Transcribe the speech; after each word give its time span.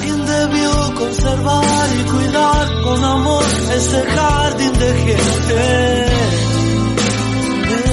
Alguien 0.00 0.24
debió 0.24 0.94
conservar 0.94 1.88
y 1.94 2.02
cuidar 2.04 2.82
con 2.82 3.04
amor 3.04 3.44
ese 3.76 4.02
jardín 4.02 4.72
de 4.72 4.94
gente. 4.94 6.06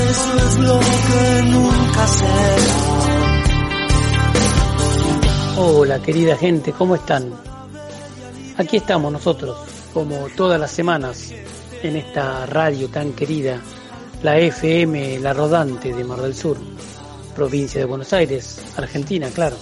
Eso 0.10 0.38
es 0.38 0.58
lo 0.60 0.80
que 0.80 1.44
nunca 1.52 2.08
será. 2.08 3.44
Hola 5.58 6.02
querida 6.02 6.38
gente, 6.38 6.72
¿cómo 6.72 6.96
están? 6.96 7.34
Aquí 8.56 8.78
estamos 8.78 9.12
nosotros, 9.12 9.58
como 9.94 10.30
todas 10.30 10.58
las 10.62 10.72
semanas, 10.72 11.34
en 11.84 11.98
esta 11.98 12.46
radio 12.46 12.88
tan 12.88 13.12
querida, 13.12 13.60
la 14.24 14.38
FM 14.40 15.20
La 15.20 15.34
Rodante 15.34 15.92
de 15.94 16.06
Mar 16.06 16.22
del 16.22 16.36
Sur, 16.36 16.58
provincia 17.36 17.82
de 17.82 17.86
Buenos 17.86 18.14
Aires, 18.14 18.62
Argentina, 18.78 19.28
claro 19.30 19.58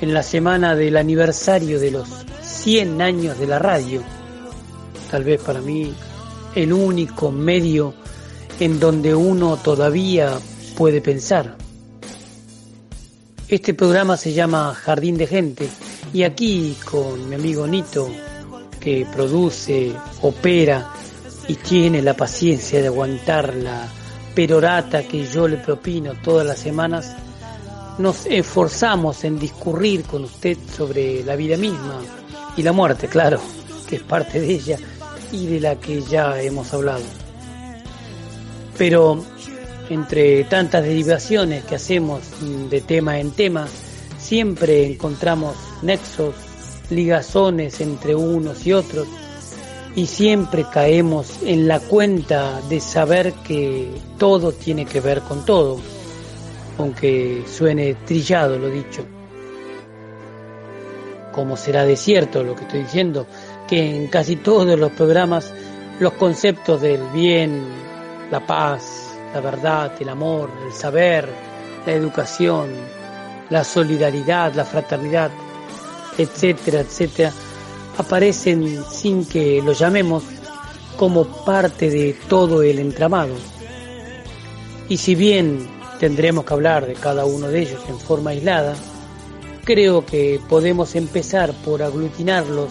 en 0.00 0.14
la 0.14 0.22
semana 0.22 0.74
del 0.74 0.96
aniversario 0.96 1.80
de 1.80 1.90
los 1.90 2.08
100 2.42 3.00
años 3.00 3.38
de 3.38 3.46
la 3.46 3.58
radio. 3.58 4.02
Tal 5.10 5.24
vez 5.24 5.40
para 5.40 5.60
mí 5.60 5.94
el 6.54 6.72
único 6.72 7.30
medio 7.30 7.94
en 8.60 8.80
donde 8.80 9.14
uno 9.14 9.56
todavía 9.56 10.38
puede 10.76 11.00
pensar. 11.00 11.56
Este 13.48 13.74
programa 13.74 14.16
se 14.16 14.32
llama 14.32 14.74
Jardín 14.74 15.16
de 15.16 15.26
Gente 15.26 15.68
y 16.12 16.24
aquí 16.24 16.76
con 16.84 17.28
mi 17.28 17.34
amigo 17.34 17.66
Nito, 17.66 18.10
que 18.80 19.06
produce, 19.12 19.92
opera 20.22 20.92
y 21.48 21.54
tiene 21.54 22.02
la 22.02 22.14
paciencia 22.14 22.80
de 22.80 22.88
aguantar 22.88 23.54
la 23.54 23.88
perorata 24.34 25.04
que 25.04 25.26
yo 25.26 25.46
le 25.46 25.56
propino 25.56 26.14
todas 26.22 26.46
las 26.46 26.58
semanas, 26.58 27.14
nos 27.98 28.26
esforzamos 28.26 29.24
en 29.24 29.38
discurrir 29.38 30.04
con 30.04 30.24
usted 30.24 30.58
sobre 30.76 31.24
la 31.24 31.36
vida 31.36 31.56
misma 31.56 32.00
y 32.56 32.62
la 32.62 32.72
muerte, 32.72 33.08
claro, 33.08 33.40
que 33.88 33.96
es 33.96 34.02
parte 34.02 34.40
de 34.40 34.52
ella 34.52 34.78
y 35.32 35.46
de 35.46 35.60
la 35.60 35.76
que 35.76 36.02
ya 36.02 36.40
hemos 36.40 36.72
hablado. 36.74 37.04
Pero 38.76 39.24
entre 39.88 40.44
tantas 40.44 40.84
derivaciones 40.84 41.64
que 41.64 41.76
hacemos 41.76 42.20
de 42.70 42.80
tema 42.82 43.18
en 43.18 43.30
tema, 43.30 43.66
siempre 44.18 44.86
encontramos 44.86 45.56
nexos, 45.82 46.34
ligazones 46.90 47.80
entre 47.80 48.14
unos 48.14 48.66
y 48.66 48.72
otros, 48.72 49.06
y 49.94 50.06
siempre 50.06 50.66
caemos 50.70 51.38
en 51.42 51.66
la 51.66 51.80
cuenta 51.80 52.60
de 52.68 52.80
saber 52.80 53.32
que 53.32 53.90
todo 54.18 54.52
tiene 54.52 54.84
que 54.84 55.00
ver 55.00 55.22
con 55.22 55.46
todo 55.46 55.78
aunque 56.78 57.44
suene 57.46 57.94
trillado 58.06 58.58
lo 58.58 58.68
dicho. 58.68 59.04
Como 61.32 61.56
será 61.56 61.84
de 61.84 61.96
cierto 61.96 62.42
lo 62.42 62.54
que 62.54 62.62
estoy 62.62 62.80
diciendo, 62.82 63.26
que 63.68 63.96
en 63.96 64.06
casi 64.08 64.36
todos 64.36 64.78
los 64.78 64.92
programas 64.92 65.52
los 66.00 66.12
conceptos 66.14 66.80
del 66.80 67.02
bien, 67.14 67.62
la 68.30 68.46
paz, 68.46 69.14
la 69.32 69.40
verdad, 69.40 69.92
el 70.00 70.08
amor, 70.08 70.50
el 70.66 70.72
saber, 70.72 71.28
la 71.86 71.92
educación, 71.92 72.70
la 73.50 73.64
solidaridad, 73.64 74.54
la 74.54 74.64
fraternidad, 74.64 75.30
etcétera, 76.18 76.80
etcétera, 76.80 77.32
aparecen 77.98 78.84
sin 78.90 79.24
que 79.24 79.62
lo 79.62 79.72
llamemos 79.72 80.24
como 80.96 81.24
parte 81.44 81.90
de 81.90 82.14
todo 82.28 82.62
el 82.62 82.78
entramado. 82.78 83.34
Y 84.88 84.96
si 84.96 85.14
bien 85.14 85.75
tendremos 85.98 86.44
que 86.44 86.54
hablar 86.54 86.86
de 86.86 86.94
cada 86.94 87.24
uno 87.24 87.48
de 87.48 87.60
ellos 87.60 87.80
en 87.88 87.98
forma 87.98 88.30
aislada, 88.30 88.74
creo 89.64 90.04
que 90.04 90.40
podemos 90.48 90.94
empezar 90.94 91.52
por 91.64 91.82
aglutinarlos 91.82 92.70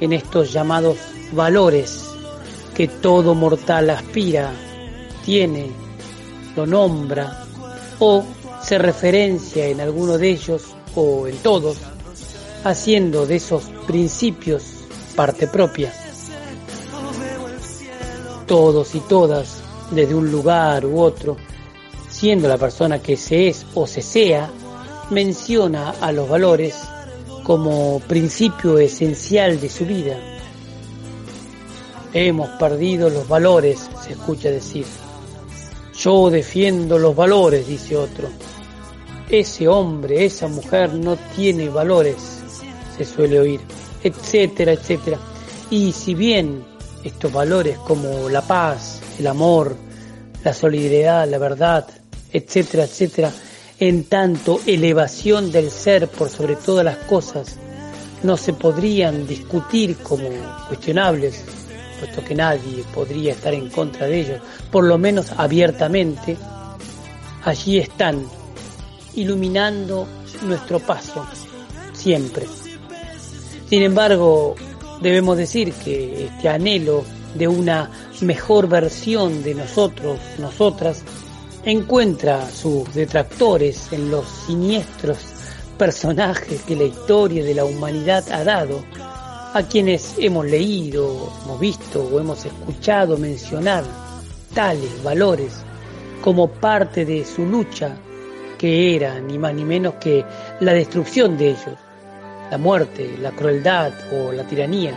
en 0.00 0.12
estos 0.12 0.52
llamados 0.52 0.98
valores 1.32 2.04
que 2.74 2.88
todo 2.88 3.34
mortal 3.34 3.90
aspira, 3.90 4.52
tiene, 5.24 5.70
lo 6.54 6.66
nombra 6.66 7.44
o 7.98 8.24
se 8.62 8.78
referencia 8.78 9.66
en 9.66 9.80
alguno 9.80 10.18
de 10.18 10.30
ellos 10.30 10.62
o 10.94 11.26
en 11.26 11.36
todos, 11.38 11.78
haciendo 12.64 13.26
de 13.26 13.36
esos 13.36 13.64
principios 13.86 14.62
parte 15.14 15.46
propia. 15.46 15.92
Todos 18.46 18.94
y 18.94 19.00
todas, 19.00 19.58
desde 19.90 20.14
un 20.14 20.30
lugar 20.30 20.84
u 20.84 21.00
otro, 21.00 21.36
siendo 22.16 22.48
la 22.48 22.56
persona 22.56 23.02
que 23.02 23.14
se 23.14 23.48
es 23.48 23.66
o 23.74 23.86
se 23.86 24.00
sea, 24.00 24.50
menciona 25.10 25.90
a 26.00 26.12
los 26.12 26.26
valores 26.26 26.74
como 27.42 28.00
principio 28.08 28.78
esencial 28.78 29.60
de 29.60 29.68
su 29.68 29.84
vida. 29.84 30.18
Hemos 32.14 32.48
perdido 32.58 33.10
los 33.10 33.28
valores, 33.28 33.90
se 34.02 34.12
escucha 34.12 34.50
decir. 34.50 34.86
Yo 35.98 36.30
defiendo 36.30 36.98
los 36.98 37.14
valores, 37.14 37.68
dice 37.68 37.96
otro. 37.96 38.30
Ese 39.28 39.68
hombre, 39.68 40.24
esa 40.24 40.48
mujer 40.48 40.94
no 40.94 41.16
tiene 41.36 41.68
valores, 41.68 42.16
se 42.96 43.04
suele 43.04 43.40
oír, 43.40 43.60
etcétera, 44.02 44.72
etcétera. 44.72 45.18
Y 45.68 45.92
si 45.92 46.14
bien 46.14 46.64
estos 47.04 47.30
valores 47.30 47.76
como 47.76 48.30
la 48.30 48.40
paz, 48.40 49.02
el 49.18 49.26
amor, 49.26 49.76
la 50.42 50.54
solidaridad, 50.54 51.28
la 51.28 51.36
verdad, 51.36 51.86
etcétera, 52.36 52.84
etcétera, 52.84 53.32
en 53.78 54.04
tanto 54.04 54.60
elevación 54.66 55.50
del 55.52 55.70
ser 55.70 56.08
por 56.08 56.28
sobre 56.28 56.56
todas 56.56 56.84
las 56.84 56.98
cosas, 56.98 57.56
no 58.22 58.36
se 58.36 58.52
podrían 58.52 59.26
discutir 59.26 59.96
como 59.98 60.28
cuestionables, 60.68 61.44
puesto 61.98 62.22
que 62.24 62.34
nadie 62.34 62.84
podría 62.94 63.32
estar 63.32 63.54
en 63.54 63.70
contra 63.70 64.06
de 64.06 64.20
ellos, 64.20 64.40
por 64.70 64.84
lo 64.84 64.98
menos 64.98 65.32
abiertamente, 65.36 66.36
allí 67.44 67.78
están, 67.78 68.26
iluminando 69.14 70.06
nuestro 70.42 70.78
paso, 70.78 71.26
siempre. 71.94 72.46
Sin 73.68 73.82
embargo, 73.82 74.56
debemos 75.00 75.38
decir 75.38 75.72
que 75.72 76.26
este 76.26 76.48
anhelo 76.48 77.04
de 77.34 77.48
una 77.48 77.90
mejor 78.20 78.68
versión 78.68 79.42
de 79.42 79.54
nosotros, 79.54 80.18
nosotras, 80.38 81.02
encuentra 81.66 82.48
sus 82.48 82.94
detractores 82.94 83.92
en 83.92 84.08
los 84.08 84.24
siniestros 84.46 85.18
personajes 85.76 86.62
que 86.62 86.76
la 86.76 86.84
historia 86.84 87.44
de 87.44 87.54
la 87.54 87.64
humanidad 87.64 88.24
ha 88.30 88.44
dado, 88.44 88.84
a 89.52 89.62
quienes 89.68 90.14
hemos 90.18 90.46
leído, 90.46 91.32
hemos 91.44 91.58
visto 91.58 92.04
o 92.04 92.20
hemos 92.20 92.44
escuchado 92.44 93.18
mencionar 93.18 93.82
tales 94.54 95.02
valores 95.02 95.64
como 96.22 96.48
parte 96.48 97.04
de 97.04 97.24
su 97.24 97.44
lucha, 97.44 97.96
que 98.56 98.94
era 98.94 99.18
ni 99.20 99.36
más 99.36 99.52
ni 99.52 99.64
menos 99.64 99.94
que 99.94 100.24
la 100.60 100.72
destrucción 100.72 101.36
de 101.36 101.50
ellos, 101.50 101.76
la 102.48 102.58
muerte, 102.58 103.18
la 103.20 103.32
crueldad 103.32 103.92
o 104.12 104.30
la 104.30 104.44
tiranía. 104.44 104.96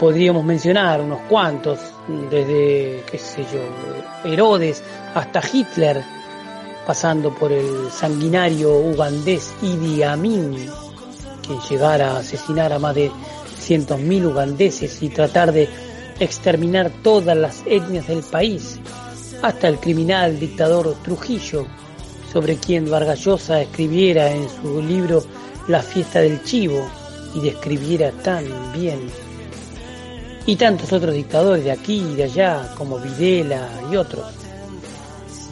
Podríamos 0.00 0.44
mencionar 0.44 1.00
unos 1.00 1.20
cuantos, 1.28 1.78
desde, 2.08 3.04
qué 3.10 3.18
sé 3.18 3.44
yo, 3.52 4.28
Herodes 4.28 4.82
hasta 5.14 5.40
Hitler, 5.52 6.02
pasando 6.86 7.32
por 7.34 7.52
el 7.52 7.90
sanguinario 7.90 8.76
ugandés 8.76 9.52
Idi 9.62 10.02
Amin, 10.02 10.68
quien 11.46 11.60
llegara 11.60 12.12
a 12.12 12.18
asesinar 12.18 12.72
a 12.72 12.78
más 12.78 12.94
de 12.94 13.10
cientos 13.56 14.00
mil 14.00 14.26
ugandeses 14.26 15.02
y 15.02 15.08
tratar 15.08 15.52
de 15.52 15.68
exterminar 16.18 16.90
todas 17.02 17.36
las 17.36 17.62
etnias 17.66 18.08
del 18.08 18.22
país, 18.22 18.78
hasta 19.42 19.68
el 19.68 19.78
criminal 19.78 20.38
dictador 20.38 20.94
Trujillo, 21.02 21.66
sobre 22.32 22.56
quien 22.56 22.90
Vargallosa 22.90 23.60
escribiera 23.60 24.30
en 24.30 24.48
su 24.48 24.82
libro 24.82 25.22
La 25.68 25.82
fiesta 25.82 26.20
del 26.20 26.42
chivo 26.42 26.88
y 27.34 27.40
describiera 27.40 28.10
tan 28.10 28.44
bien 28.72 29.00
y 30.46 30.56
tantos 30.56 30.92
otros 30.92 31.14
dictadores 31.14 31.64
de 31.64 31.70
aquí 31.70 31.98
y 31.98 32.14
de 32.14 32.24
allá, 32.24 32.74
como 32.76 32.98
Videla 32.98 33.68
y 33.90 33.96
otros. 33.96 34.26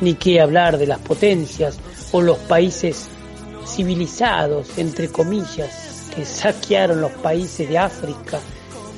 Ni 0.01 0.15
qué 0.15 0.41
hablar 0.41 0.79
de 0.79 0.87
las 0.87 0.99
potencias 0.99 1.79
o 2.13 2.21
los 2.21 2.39
países 2.39 3.09
civilizados, 3.67 4.79
entre 4.79 5.09
comillas, 5.09 6.11
que 6.15 6.25
saquearon 6.25 7.01
los 7.01 7.13
países 7.13 7.69
de 7.69 7.79
África 7.79 8.41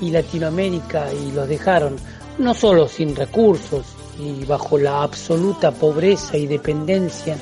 y 0.00 0.10
Latinoamérica 0.10 1.12
y 1.12 1.32
los 1.32 1.48
dejaron 1.48 1.96
no 2.38 2.54
solo 2.54 2.88
sin 2.88 3.14
recursos 3.14 3.84
y 4.18 4.44
bajo 4.44 4.78
la 4.78 5.02
absoluta 5.02 5.72
pobreza 5.72 6.38
y 6.38 6.46
dependencia, 6.46 7.36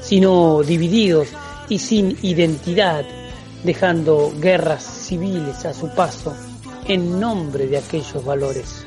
sino 0.00 0.62
divididos 0.62 1.28
y 1.68 1.78
sin 1.78 2.16
identidad, 2.22 3.04
dejando 3.62 4.32
guerras 4.40 4.82
civiles 4.82 5.66
a 5.66 5.74
su 5.74 5.88
paso 5.90 6.34
en 6.88 7.20
nombre 7.20 7.66
de 7.66 7.76
aquellos 7.76 8.24
valores. 8.24 8.84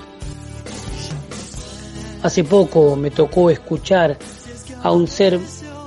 Hace 2.24 2.44
poco 2.44 2.96
me 2.96 3.12
tocó 3.12 3.50
escuchar 3.50 4.18
a 4.84 4.92
un 4.92 5.08
ser 5.08 5.40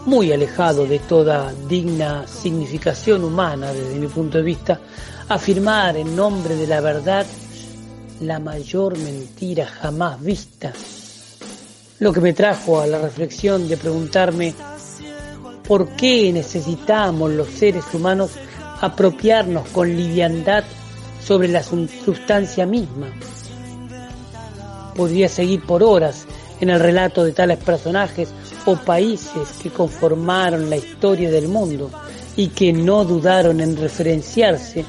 muy 0.07 0.33
alejado 0.33 0.87
de 0.87 1.01
toda 1.01 1.53
digna 1.69 2.27
significación 2.27 3.25
humana 3.25 3.73
desde 3.73 3.99
mi 3.99 4.07
punto 4.07 4.39
de 4.39 4.45
vista, 4.45 4.81
afirmar 5.29 5.97
en 5.97 6.15
nombre 6.15 6.55
de 6.55 6.67
la 6.67 6.81
verdad 6.81 7.27
la 8.21 8.39
mayor 8.39 8.97
mentira 8.99 9.67
jamás 9.67 10.21
vista. 10.23 10.73
Lo 11.99 12.13
que 12.13 12.21
me 12.21 12.33
trajo 12.33 12.81
a 12.81 12.87
la 12.87 12.99
reflexión 12.99 13.69
de 13.69 13.77
preguntarme 13.77 14.55
por 15.67 15.89
qué 15.97 16.33
necesitamos 16.33 17.33
los 17.33 17.49
seres 17.49 17.85
humanos 17.93 18.33
apropiarnos 18.81 19.69
con 19.69 19.89
liviandad 19.89 20.65
sobre 21.25 21.49
la 21.49 21.63
sustancia 21.63 22.67
misma. 22.67 23.09
Podría 24.95 25.29
seguir 25.29 25.65
por 25.65 25.83
horas 25.83 26.27
en 26.61 26.71
el 26.71 26.81
relato 26.81 27.25
de 27.25 27.33
tales 27.33 27.59
personajes 27.59 28.29
o 28.67 28.77
países 28.77 29.49
que 29.63 29.71
conformaron 29.71 30.71
la 30.71 30.77
historia 30.77 31.31
del 31.31 31.49
mundo 31.49 31.91
y 32.37 32.49
que 32.49 32.73
no 32.73 33.05
dudaron 33.05 33.61
en 33.61 33.77
referenciarse 33.77 34.85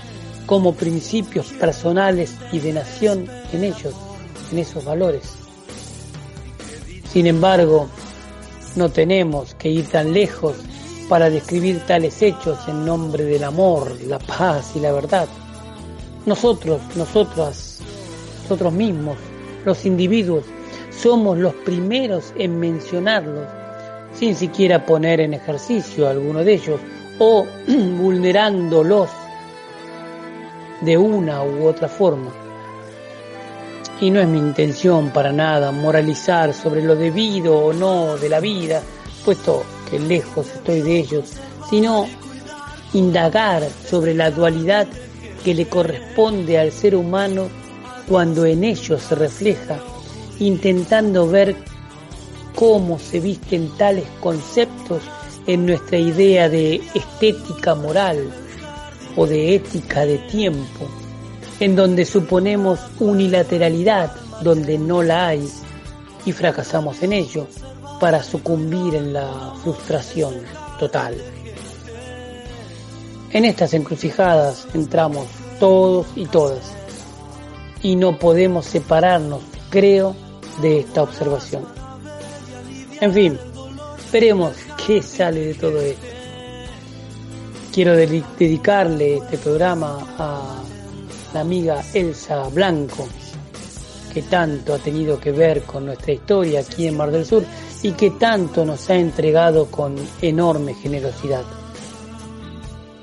como 0.45 0.75
principios 0.75 1.47
personales 1.47 2.35
y 2.51 2.59
de 2.59 2.73
nación 2.73 3.27
en 3.51 3.63
ellos, 3.63 3.93
en 4.51 4.59
esos 4.59 4.85
valores. 4.85 5.33
Sin 7.11 7.27
embargo, 7.27 7.87
no 8.75 8.89
tenemos 8.89 9.55
que 9.55 9.69
ir 9.69 9.87
tan 9.87 10.13
lejos 10.13 10.55
para 11.09 11.29
describir 11.29 11.81
tales 11.87 12.21
hechos 12.21 12.59
en 12.67 12.85
nombre 12.85 13.23
del 13.23 13.43
amor, 13.43 13.97
la 14.05 14.19
paz 14.19 14.71
y 14.75 14.79
la 14.79 14.91
verdad. 14.91 15.27
Nosotros, 16.25 16.81
nosotras, 16.95 17.79
nosotros 18.43 18.73
mismos, 18.73 19.17
los 19.63 19.85
individuos, 19.85 20.43
somos 20.89 21.37
los 21.37 21.53
primeros 21.53 22.33
en 22.37 22.59
mencionarlos, 22.59 23.47
sin 24.13 24.35
siquiera 24.35 24.85
poner 24.85 25.19
en 25.19 25.33
ejercicio 25.33 26.07
alguno 26.07 26.43
de 26.43 26.53
ellos 26.53 26.79
o 27.19 27.45
vulnerándolos 27.67 29.09
de 30.81 30.97
una 30.97 31.43
u 31.43 31.67
otra 31.67 31.87
forma. 31.87 32.31
Y 34.01 34.09
no 34.09 34.19
es 34.19 34.27
mi 34.27 34.39
intención 34.39 35.11
para 35.11 35.31
nada 35.31 35.71
moralizar 35.71 36.53
sobre 36.53 36.83
lo 36.83 36.95
debido 36.95 37.57
o 37.57 37.73
no 37.73 38.17
de 38.17 38.29
la 38.29 38.39
vida, 38.39 38.81
puesto 39.23 39.63
que 39.89 39.99
lejos 39.99 40.47
estoy 40.47 40.81
de 40.81 40.99
ellos, 40.99 41.33
sino 41.69 42.07
indagar 42.93 43.63
sobre 43.87 44.13
la 44.13 44.31
dualidad 44.31 44.87
que 45.45 45.53
le 45.53 45.67
corresponde 45.67 46.57
al 46.57 46.71
ser 46.71 46.95
humano 46.95 47.49
cuando 48.09 48.45
en 48.45 48.63
ellos 48.63 48.99
se 48.99 49.13
refleja, 49.13 49.77
intentando 50.39 51.29
ver 51.29 51.55
cómo 52.55 52.97
se 52.97 53.19
visten 53.19 53.69
tales 53.77 54.05
conceptos 54.21 55.03
en 55.45 55.67
nuestra 55.67 55.99
idea 55.99 56.49
de 56.49 56.81
estética 56.95 57.75
moral 57.75 58.27
o 59.15 59.27
de 59.27 59.53
ética 59.53 60.03
de 60.07 60.17
tiempo, 60.17 60.89
en 61.59 61.75
donde 61.75 62.05
suponemos 62.05 62.79
unilateralidad 62.99 64.11
donde 64.41 64.79
no 64.79 65.03
la 65.03 65.27
hay 65.27 65.47
y 66.25 66.31
fracasamos 66.31 67.03
en 67.03 67.13
ello 67.13 67.45
para 67.99 68.23
sucumbir 68.23 68.95
en 68.95 69.13
la 69.13 69.53
frustración 69.63 70.33
total. 70.79 71.34
En 73.35 73.43
estas 73.43 73.73
encrucijadas 73.73 74.65
entramos 74.73 75.27
todos 75.59 76.07
y 76.15 76.25
todas 76.25 76.73
y 77.81 77.97
no 77.97 78.17
podemos 78.17 78.65
separarnos, 78.65 79.41
creo, 79.69 80.15
de 80.61 80.79
esta 80.79 81.03
observación. 81.03 81.65
En 83.01 83.13
fin, 83.13 83.37
veremos 84.09 84.53
qué 84.87 85.01
sale 85.01 85.47
de 85.47 85.53
todo 85.55 85.81
esto. 85.81 86.07
Quiero 87.73 87.97
dedicarle 87.97 89.17
este 89.17 89.37
programa 89.37 90.15
a 90.17 90.63
la 91.33 91.41
amiga 91.41 91.83
Elsa 91.93 92.47
Blanco, 92.47 93.05
que 94.13 94.21
tanto 94.21 94.75
ha 94.75 94.77
tenido 94.77 95.19
que 95.19 95.33
ver 95.33 95.63
con 95.63 95.87
nuestra 95.87 96.13
historia 96.13 96.61
aquí 96.61 96.87
en 96.87 96.95
Mar 96.95 97.11
del 97.11 97.25
Sur 97.25 97.43
y 97.83 97.91
que 97.91 98.11
tanto 98.11 98.63
nos 98.63 98.89
ha 98.89 98.95
entregado 98.95 99.65
con 99.65 99.93
enorme 100.21 100.73
generosidad. 100.73 101.64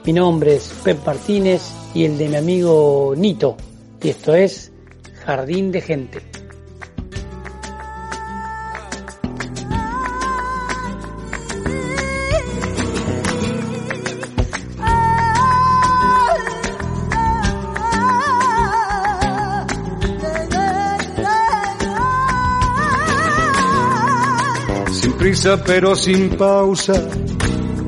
Mi 0.04 0.12
nombre 0.12 0.56
es 0.56 0.72
Pep 0.82 1.04
Martínez 1.06 1.62
y 1.94 2.04
el 2.04 2.19
de 2.19 2.28
mi 2.28 2.37
amigo 2.37 3.14
Nito, 3.16 3.56
y 4.02 4.08
esto 4.08 4.34
es 4.34 4.72
Jardín 5.25 5.70
de 5.70 5.81
Gente. 5.81 6.32
pero 25.64 25.96
sin 25.96 26.37
pausa, 26.37 26.94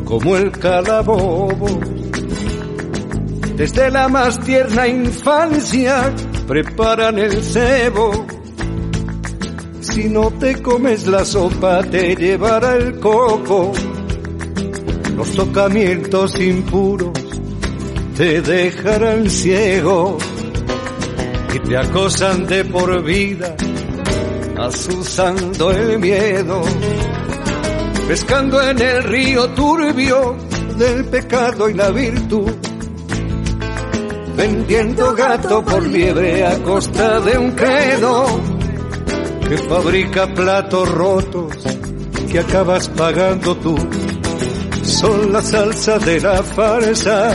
como 0.05 0.37
el 0.37 0.51
calabobo. 0.51 2.04
Desde 3.57 3.91
la 3.91 4.09
más 4.09 4.41
tierna 4.41 4.87
infancia 4.87 6.13
preparan 6.47 7.19
el 7.19 7.43
cebo. 7.43 8.27
Si 9.81 10.05
no 10.09 10.31
te 10.33 10.61
comes 10.63 11.07
la 11.07 11.25
sopa 11.25 11.83
te 11.83 12.17
llevará 12.17 12.75
el 12.77 12.99
coco. 12.99 13.73
Los 15.17 15.33
tocamientos 15.33 16.39
impuros 16.41 17.13
te 18.17 18.41
dejarán 18.41 19.31
ciego 19.31 20.19
y 21.55 21.59
te 21.61 21.77
acosan 21.77 22.47
de 22.47 22.65
por 22.65 23.03
vida, 23.05 23.55
asusando 24.57 25.71
el 25.71 25.99
miedo 26.01 26.65
pescando 28.07 28.61
en 28.63 28.81
el 28.81 29.03
río 29.03 29.49
turbio 29.51 30.37
del 30.77 31.05
pecado 31.07 31.69
y 31.71 31.75
la 31.75 31.91
virtud, 31.91 32.51
vendiendo 34.37 35.15
gato 35.15 35.65
por 35.65 35.87
liebre 35.87 36.47
a 36.47 36.63
costa 36.63 37.21
de 37.21 37.39
un 37.39 37.53
credo 37.53 38.41
que 39.49 39.59
fabrica 39.59 40.27
platos 40.35 40.91
rotos 40.91 41.53
que 42.31 42.39
acabas 42.39 42.89
pagando 42.89 43.57
tú. 43.57 43.77
Son 44.83 45.33
la 45.33 45.43
salsa 45.43 45.99
de 45.99 46.21
la 46.21 46.43
farsa, 46.43 47.33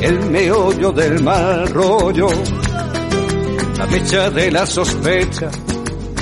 el 0.00 0.20
meollo 0.30 0.92
del 0.92 1.22
mal 1.22 1.68
rollo, 1.68 2.28
la 3.78 3.86
mecha 3.86 4.30
de 4.30 4.50
la 4.50 4.66
sospecha, 4.66 5.50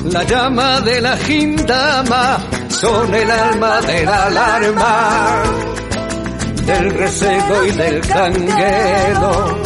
la 0.04 0.22
llama 0.24 0.80
de 0.80 1.00
la 1.00 1.16
gindama 1.16 2.38
son 2.68 3.14
el 3.14 3.30
alma 3.30 3.80
de 3.80 4.04
la 4.04 4.24
alarma, 4.26 5.42
del 6.66 6.94
recelo 6.94 7.66
y 7.66 7.70
del 7.72 8.00
canguedo, 8.00 9.58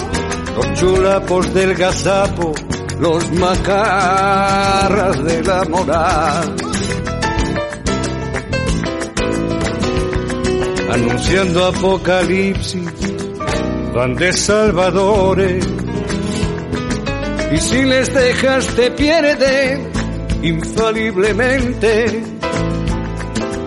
los 0.56 0.74
chulapos 0.74 1.54
del 1.54 1.74
gazapo, 1.74 2.52
los 2.98 3.30
macarras 3.32 5.24
de 5.24 5.42
la 5.42 5.64
moral. 5.64 6.56
Anunciando 10.92 11.66
apocalipsis, 11.66 12.90
van 13.94 14.14
de 14.16 14.32
salvadores, 14.32 15.66
y 17.52 17.58
si 17.58 17.82
les 17.82 18.12
dejas 18.12 18.66
te 18.74 18.90
pierden 18.90 19.90
infaliblemente 20.42 22.37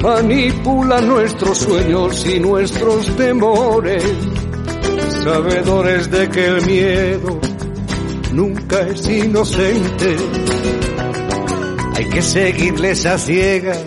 manipula 0.02 1.02
nuestros 1.02 1.58
sueños 1.60 2.26
y 2.26 2.40
nuestros 2.40 3.16
temores, 3.16 4.04
sabedores 5.24 6.10
de 6.12 6.30
que 6.30 6.46
el 6.46 6.66
miedo 6.66 7.40
nunca 8.34 8.82
es 8.82 9.08
inocente. 9.08 10.16
Hay 11.96 12.10
que 12.10 12.22
seguirles 12.22 13.06
a 13.06 13.18
ciegas 13.18 13.84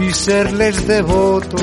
y 0.00 0.10
serles 0.12 0.86
devotos 0.86 1.62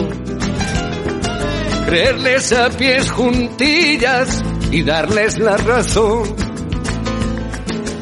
creerles 1.89 2.53
a 2.53 2.69
pies 2.69 3.09
juntillas 3.09 4.43
y 4.69 4.83
darles 4.83 5.39
la 5.39 5.57
razón. 5.57 6.35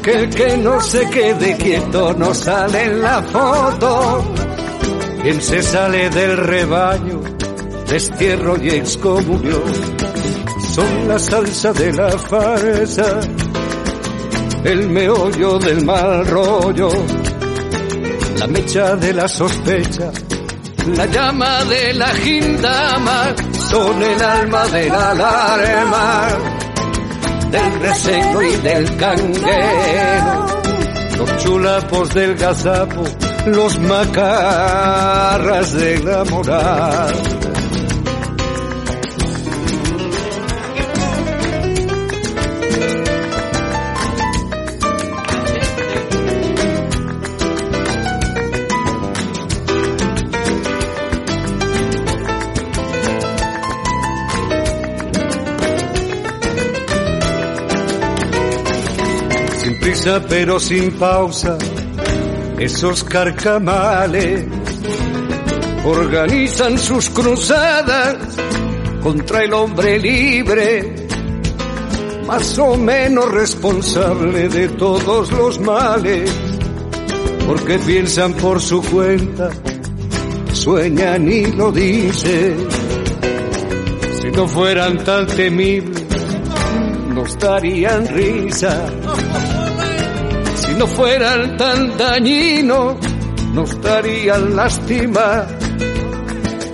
Que 0.03 0.11
el 0.11 0.29
que 0.29 0.57
no 0.57 0.81
se 0.81 1.09
quede 1.09 1.55
quieto 1.55 2.13
no 2.13 2.33
sale 2.33 2.83
en 2.83 3.01
la 3.01 3.21
foto. 3.21 4.46
Quien 5.21 5.41
se 5.41 5.61
sale 5.61 6.09
del 6.09 6.37
rebaño, 6.37 7.21
destierro 7.87 8.55
y 8.61 8.69
excomunión, 8.69 9.63
son 10.73 11.07
la 11.07 11.19
salsa 11.19 11.73
de 11.73 11.91
la 11.91 12.11
farsa, 12.11 13.19
el 14.63 14.89
meollo 14.89 15.59
del 15.59 15.83
mal 15.85 16.25
rollo, 16.27 16.89
la 18.39 18.47
mecha 18.47 18.95
de 18.95 19.13
la 19.13 19.27
sospecha, 19.27 20.11
la 20.95 21.05
llama 21.07 21.63
de 21.65 21.93
la 21.93 22.07
gindama, 22.09 23.35
son 23.69 24.01
el 24.03 24.21
alma 24.21 24.67
de 24.67 24.89
la 24.89 25.11
alarma, 25.11 26.27
del 27.51 27.79
recelo 27.79 28.41
y 28.43 28.55
del 28.57 28.97
canguero, 28.97 30.47
los 31.17 31.37
chulapos 31.43 32.13
del 32.13 32.35
gazapo, 32.35 33.03
los 33.51 33.79
macarras 33.79 35.73
de 35.73 35.99
la 35.99 36.23
moral. 36.25 37.15
Sin 59.57 59.79
prisa 59.79 60.21
pero 60.27 60.59
sin 60.59 60.91
pausa, 60.97 61.57
esos 62.59 63.03
carcamales 63.03 64.45
organizan 65.85 66.77
sus 66.77 67.09
cruzadas 67.11 68.17
contra 69.01 69.43
el 69.43 69.53
hombre 69.53 69.99
libre, 69.99 71.07
más 72.25 72.57
o 72.57 72.75
menos 72.75 73.31
responsable 73.31 74.49
de 74.49 74.69
todos 74.69 75.31
los 75.31 75.59
males, 75.59 76.31
porque 77.45 77.77
piensan 77.79 78.33
por 78.33 78.59
su 78.59 78.81
cuenta, 78.81 79.49
sueñan 80.51 81.31
y 81.31 81.45
lo 81.51 81.71
dicen. 81.71 82.67
Si 84.19 84.31
no 84.31 84.47
fueran 84.47 84.97
tan 85.03 85.27
temibles, 85.27 86.03
nos 87.13 87.37
darían 87.37 88.07
risa. 88.07 89.06
No 90.77 90.85
fueran 90.87 91.57
tan 91.57 91.97
dañinos, 91.97 92.95
nos 93.53 93.81
darían 93.81 94.55
lástima. 94.55 95.45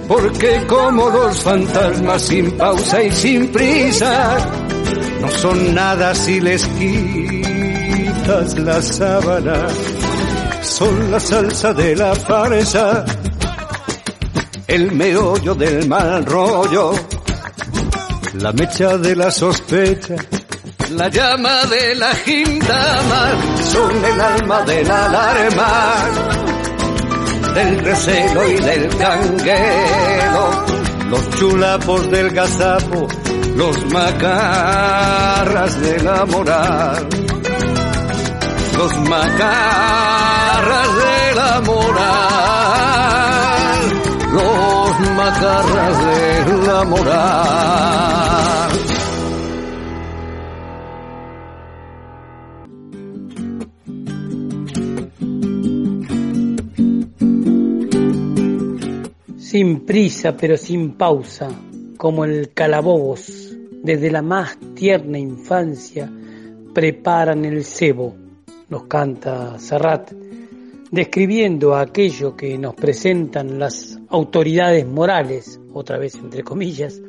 Porque 0.07 0.65
como 0.67 1.10
los 1.10 1.39
fantasmas 1.41 2.22
sin 2.22 2.51
pausa 2.57 3.01
y 3.01 3.12
sin 3.12 3.51
prisa, 3.51 4.38
no 5.22 5.29
son 5.29 5.74
nada 5.74 6.13
si 6.13 6.41
les 6.41 6.65
quitas 6.67 8.60
la 8.60 8.81
sábana. 8.81 9.67
Son 10.62 11.12
la 11.12 11.19
salsa 11.19 11.74
de 11.74 11.95
la 11.95 12.13
farsa, 12.15 13.05
el 14.67 14.91
meollo 14.91 15.55
del 15.55 15.88
mal 15.88 16.25
rollo, 16.25 16.93
la 18.39 18.51
mecha 18.53 18.98
de 18.98 19.15
la 19.15 19.29
sospecha, 19.29 20.15
la 20.95 21.09
llama 21.09 21.65
de 21.65 21.95
la 21.95 22.13
gindama, 22.15 23.31
son 23.71 24.05
el 24.05 24.21
alma 24.21 24.62
de 24.62 24.83
la 24.83 25.05
alarma, 25.05 25.95
del 27.55 27.79
recelo 27.79 28.50
y 28.50 28.55
del 28.55 28.88
canguero, 28.97 30.65
los 31.09 31.29
chulapos 31.31 32.12
del 32.12 32.29
gazapo, 32.31 33.07
los 33.55 33.85
macarras 33.91 35.81
de 35.81 36.03
la 36.03 36.25
moral, 36.25 37.07
los 38.77 38.97
macarras 39.09 40.95
de 40.95 41.35
la 41.35 41.62
moral, 41.62 43.00
los 44.33 45.00
macarras 45.15 46.05
de 46.05 46.67
la 46.67 46.83
moral. 46.83 48.73
Sin 59.53 59.81
prisa 59.81 60.36
pero 60.36 60.57
sin 60.57 60.93
pausa, 60.93 61.48
como 61.98 62.25
el 62.25 62.53
calabobos, 62.53 63.55
desde 63.83 64.10
la 64.10 64.24
más 64.24 64.57
tierna 64.74 65.19
infancia 65.19 66.12
preparan 66.74 67.45
el 67.45 67.63
cebo, 67.63 68.15
nos 68.69 68.86
canta 68.86 69.60
Serrat, 69.60 70.12
describiendo 70.89 71.75
aquello 71.75 72.36
que 72.36 72.57
nos 72.57 72.74
presentan 72.74 73.60
las 73.60 74.00
autoridades 74.10 74.88
morales, 74.88 75.60
otra 75.72 76.00
vez 76.00 76.15
entre 76.15 76.41
comillas, 76.41 77.00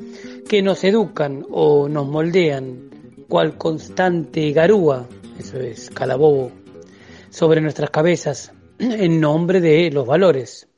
que 0.46 0.60
nos 0.60 0.84
educan 0.84 1.46
o 1.50 1.88
nos 1.88 2.06
moldean, 2.06 2.90
cual 3.26 3.56
constante 3.56 4.52
garúa, 4.52 5.08
eso 5.38 5.58
es 5.60 5.88
calabobo, 5.88 6.50
sobre 7.30 7.62
nuestras 7.62 7.88
cabezas, 7.88 8.52
en 8.78 9.18
nombre 9.18 9.62
de 9.62 9.90
los 9.90 10.06
valores 10.06 10.68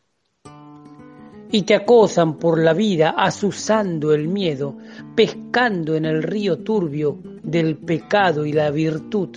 y 1.51 1.63
te 1.63 1.75
acosan 1.75 2.39
por 2.39 2.59
la 2.59 2.73
vida, 2.73 3.15
asusando 3.17 4.13
el 4.13 4.29
miedo, 4.29 4.77
pescando 5.15 5.95
en 5.95 6.05
el 6.05 6.23
río 6.23 6.59
turbio 6.59 7.19
del 7.43 7.77
pecado 7.77 8.45
y 8.45 8.53
la 8.53 8.71
virtud, 8.71 9.31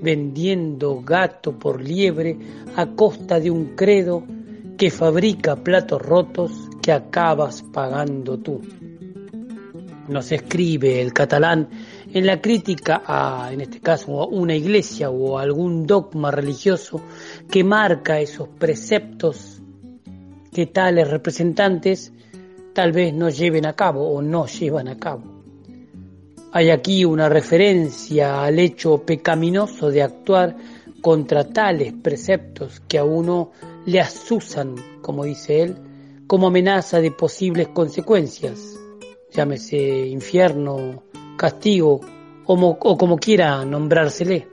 vendiendo 0.00 1.00
gato 1.00 1.58
por 1.58 1.82
liebre 1.82 2.38
a 2.76 2.86
costa 2.86 3.40
de 3.40 3.50
un 3.50 3.74
credo 3.74 4.24
que 4.76 4.90
fabrica 4.90 5.56
platos 5.56 6.00
rotos 6.00 6.52
que 6.82 6.92
acabas 6.92 7.62
pagando 7.62 8.38
tú. 8.38 8.60
Nos 10.08 10.32
escribe 10.32 11.02
el 11.02 11.12
catalán 11.12 11.68
en 12.12 12.24
la 12.24 12.40
crítica 12.40 13.02
a, 13.04 13.50
en 13.52 13.60
este 13.60 13.80
caso, 13.80 14.22
a 14.22 14.26
una 14.26 14.54
iglesia 14.54 15.10
o 15.10 15.38
algún 15.38 15.86
dogma 15.86 16.30
religioso 16.30 17.02
que 17.50 17.64
marca 17.64 18.20
esos 18.20 18.48
preceptos 18.48 19.58
que 20.52 20.66
tales 20.66 21.10
representantes 21.10 22.12
tal 22.74 22.92
vez 22.92 23.12
no 23.12 23.28
lleven 23.28 23.66
a 23.66 23.74
cabo 23.74 24.08
o 24.08 24.22
no 24.22 24.46
llevan 24.46 24.88
a 24.88 24.98
cabo. 24.98 25.22
Hay 26.52 26.70
aquí 26.70 27.04
una 27.04 27.28
referencia 27.28 28.42
al 28.42 28.58
hecho 28.58 29.04
pecaminoso 29.04 29.90
de 29.90 30.02
actuar 30.02 30.56
contra 31.00 31.44
tales 31.44 31.92
preceptos 31.92 32.80
que 32.88 32.98
a 32.98 33.04
uno 33.04 33.52
le 33.86 34.00
asusan, 34.00 34.74
como 35.02 35.24
dice 35.24 35.62
él, 35.62 35.76
como 36.26 36.48
amenaza 36.48 37.00
de 37.00 37.10
posibles 37.10 37.68
consecuencias, 37.68 38.78
llámese 39.30 39.78
infierno, 39.78 41.02
castigo 41.36 42.00
o, 42.44 42.78
como 42.78 43.16
quiera 43.16 43.64
nombrársele. 43.64 44.48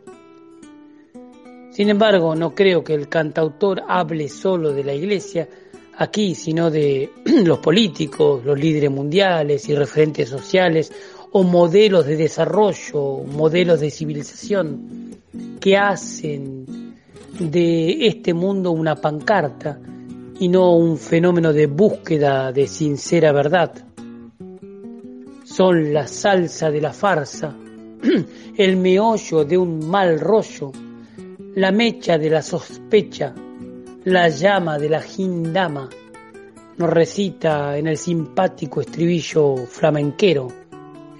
Sin 1.72 1.90
embargo, 1.90 2.36
no 2.36 2.56
creo 2.56 2.84
que 2.84 2.94
el 2.94 3.10
cantautor 3.10 3.84
hable 3.88 4.30
solo 4.30 4.72
de 4.72 4.84
la 4.84 4.94
iglesia, 4.94 5.50
aquí, 5.98 6.36
sino 6.36 6.70
de 6.70 7.10
los 7.46 7.60
políticos, 7.60 8.44
los 8.44 8.60
líderes 8.60 8.92
mundiales 8.92 9.68
y 9.70 9.75
referentes 9.75 10.30
sociales 10.30 10.92
o 11.32 11.44
modelos 11.44 12.06
de 12.06 12.16
desarrollo, 12.16 13.24
modelos 13.25 13.80
de 13.80 13.92
civilización 13.92 15.16
que 15.60 15.78
hacen 15.78 16.66
de 17.40 18.08
este 18.08 18.34
mundo 18.34 18.72
una 18.72 18.96
pancarta 18.96 19.78
y 20.40 20.48
no 20.48 20.75
un 20.75 20.98
fenómeno 20.98 21.52
de 21.52 21.68
búsqueda 21.68 22.52
de 22.52 22.68
sincera 22.68 23.32
verdad. 23.32 23.74
Son 25.44 25.94
la 25.94 26.08
salsa 26.08 26.72
de 26.72 26.82
la 26.82 26.94
farsa, 26.94 27.56
el 28.58 28.78
meollo 28.78 29.46
de 29.46 29.58
un 29.58 29.90
mal 29.90 30.20
rollo, 30.20 30.72
la 31.56 31.72
mecha 31.72 32.18
de 32.18 32.30
la 32.30 32.42
sospecha, 32.42 33.34
la 34.05 34.29
llama 34.29 34.77
de 34.77 34.88
la 34.88 35.01
Gindama 35.01 35.89
nos 36.77 36.89
recita 36.91 37.75
en 37.75 37.88
el 37.88 37.97
simpático 37.97 38.81
estribillo 38.81 39.57
flamenquero 39.65 40.47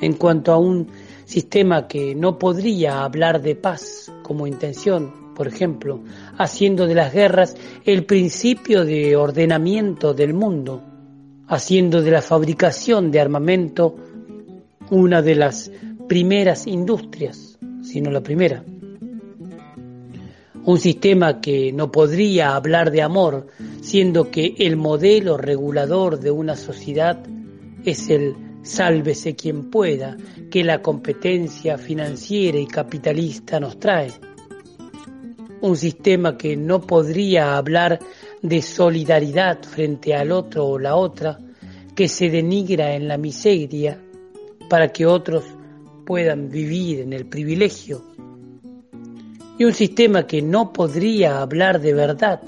en 0.02 0.14
cuanto 0.14 0.52
a 0.54 0.60
un 0.60 0.88
sistema 1.26 1.88
que 1.88 2.14
no 2.14 2.38
podría 2.38 3.04
hablar 3.04 3.42
de 3.42 3.56
paz 3.56 4.12
como 4.22 4.46
intención, 4.46 5.34
por 5.34 5.48
ejemplo, 5.48 6.04
haciendo 6.38 6.86
de 6.86 6.94
las 6.94 7.12
guerras 7.12 7.58
el 7.86 8.06
principio 8.06 8.86
de 8.86 9.16
ordenamiento 9.16 10.14
del 10.14 10.36
mundo, 10.36 10.84
haciendo 11.48 12.04
de 12.04 12.12
la 12.12 12.22
fabricación 12.22 13.10
de 13.10 13.20
armamento 13.20 13.96
una 14.92 15.24
de 15.24 15.34
las 15.34 15.72
primeras 16.08 16.68
industrias, 16.68 17.58
si 17.82 18.00
no 18.00 18.12
la 18.12 18.22
primera. 18.22 18.64
Un 20.66 20.80
sistema 20.80 21.42
que 21.42 21.72
no 21.72 21.92
podría 21.92 22.56
hablar 22.56 22.90
de 22.90 23.04
amor, 23.04 23.46
siendo 23.82 24.32
que 24.32 24.56
el 24.58 24.78
modelo 24.78 25.38
regulador 25.38 26.20
de 26.20 26.32
una 26.32 26.56
sociedad 26.56 27.20
es 27.86 28.10
el 28.10 28.36
sálvese 28.64 29.36
quien 29.36 29.70
pueda 29.70 30.18
que 30.50 30.64
la 30.64 30.82
competencia 30.82 31.78
financiera 31.78 32.58
y 32.58 32.66
capitalista 32.66 33.60
nos 33.60 33.80
trae. 33.80 34.12
Un 35.62 35.78
sistema 35.78 36.36
que 36.36 36.58
no 36.58 36.82
podría 36.82 37.58
hablar 37.58 38.00
de 38.42 38.64
solidaridad 38.64 39.62
frente 39.62 40.16
al 40.16 40.32
otro 40.32 40.66
o 40.66 40.80
la 40.80 40.96
otra, 40.96 41.38
que 41.96 42.08
se 42.08 42.32
denigra 42.32 42.96
en 42.96 43.08
la 43.08 43.20
miseria 43.20 44.02
para 44.68 44.92
que 44.92 45.06
otros 45.06 45.44
puedan 46.08 46.50
vivir 46.50 47.02
en 47.02 47.14
el 47.14 47.28
privilegio. 47.28 48.04
Y 49.58 49.64
un 49.64 49.74
sistema 49.74 50.28
que 50.28 50.42
no 50.42 50.74
podría 50.74 51.42
hablar 51.42 51.80
de 51.80 51.94
verdad, 51.94 52.42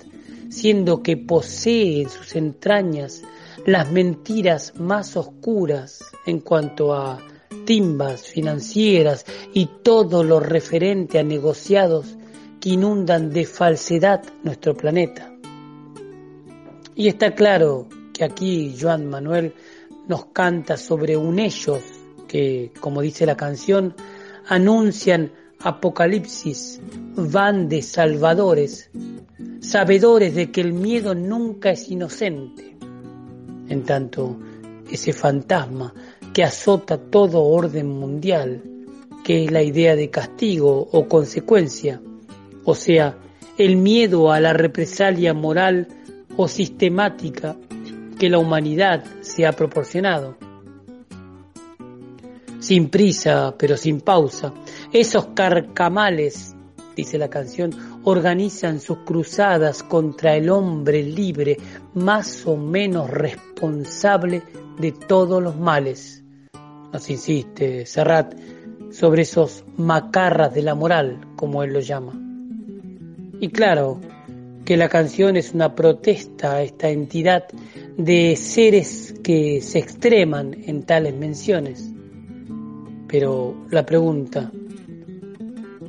siendo 0.50 1.02
que 1.02 1.18
posee 1.18 2.02
en 2.02 2.10
sus 2.10 2.36
entrañas 2.36 3.24
las 3.66 3.92
mentiras 3.92 4.74
más 4.78 5.16
oscuras 5.18 6.00
en 6.26 6.40
cuanto 6.40 6.94
a 6.94 7.20
timbas 7.66 8.28
financieras 8.28 9.26
y 9.54 9.70
todo 9.84 10.24
lo 10.24 10.40
referente 10.40 11.20
a 11.20 11.24
negociados 11.24 12.18
que 12.60 12.70
inundan 12.70 13.32
de 13.32 13.46
falsedad 13.46 14.24
nuestro 14.44 14.76
planeta. 14.76 15.34
Y 16.96 17.08
está 17.08 17.36
claro 17.36 17.88
que 18.14 18.24
aquí 18.24 18.76
Joan 18.80 19.06
Manuel 19.06 19.54
nos 20.08 20.26
canta 20.28 20.78
sobre 20.78 21.16
un 21.16 21.40
ellos 21.40 21.82
que, 22.28 22.72
como 22.80 23.02
dice 23.02 23.26
la 23.26 23.38
canción, 23.38 23.94
anuncian 24.48 25.32
apocalipsis, 25.60 26.80
van 27.16 27.70
de 27.70 27.82
salvadores, 27.82 28.90
sabedores 29.60 30.36
de 30.36 30.52
que 30.52 30.62
el 30.62 30.74
miedo 30.74 31.16
nunca 31.16 31.72
es 31.72 31.90
inocente. 31.90 32.78
En 33.70 33.84
tanto, 33.84 34.38
ese 34.90 35.14
fantasma 35.14 35.94
que 36.34 36.44
azota 36.44 36.98
todo 36.98 37.44
orden 37.44 37.88
mundial, 37.88 38.64
que 39.24 39.46
es 39.46 39.52
la 39.52 39.64
idea 39.64 39.96
de 39.96 40.10
castigo 40.10 40.88
o 40.92 41.08
consecuencia, 41.08 42.02
o 42.64 42.76
sea, 42.76 43.18
el 43.58 43.76
miedo 43.78 44.32
a 44.32 44.40
la 44.40 44.54
represalia 44.54 45.34
moral 45.34 45.88
o 46.38 46.48
sistemática 46.48 47.58
que 48.20 48.30
la 48.30 48.38
humanidad 48.38 49.04
se 49.22 49.46
ha 49.46 49.52
proporcionado. 49.52 50.38
Sin 52.60 52.90
prisa, 52.90 53.56
pero 53.58 53.78
sin 53.78 54.02
pausa, 54.02 54.54
esos 54.92 55.28
carcamales, 55.28 56.56
dice 56.96 57.18
la 57.18 57.30
canción, 57.30 57.72
organizan 58.04 58.80
sus 58.80 59.00
cruzadas 59.00 59.84
contra 59.84 60.36
el 60.36 60.50
hombre 60.50 61.04
libre, 61.04 61.58
más 61.94 62.46
o 62.48 62.58
menos 62.58 63.10
responsable 63.10 64.42
de 64.80 64.92
todos 64.92 65.42
los 65.42 65.56
males. 65.56 66.24
Nos 66.92 67.10
insiste 67.10 67.86
Serrat 67.86 68.34
sobre 68.92 69.22
esos 69.24 69.64
macarras 69.78 70.54
de 70.54 70.62
la 70.64 70.74
moral, 70.74 71.20
como 71.36 71.64
él 71.64 71.74
lo 71.74 71.80
llama. 71.80 72.14
Y 73.40 73.50
claro, 73.50 74.00
que 74.66 74.78
la 74.78 74.90
canción 74.90 75.38
es 75.38 75.54
una 75.54 75.76
protesta 75.76 76.56
a 76.56 76.62
esta 76.64 76.90
entidad 76.90 77.46
de 77.98 78.36
seres 78.36 79.14
que 79.24 79.62
se 79.62 79.80
extreman 79.80 80.56
en 80.66 80.84
tales 80.84 81.14
menciones. 81.14 81.94
Pero 83.08 83.56
la 83.70 83.86
pregunta, 83.86 84.52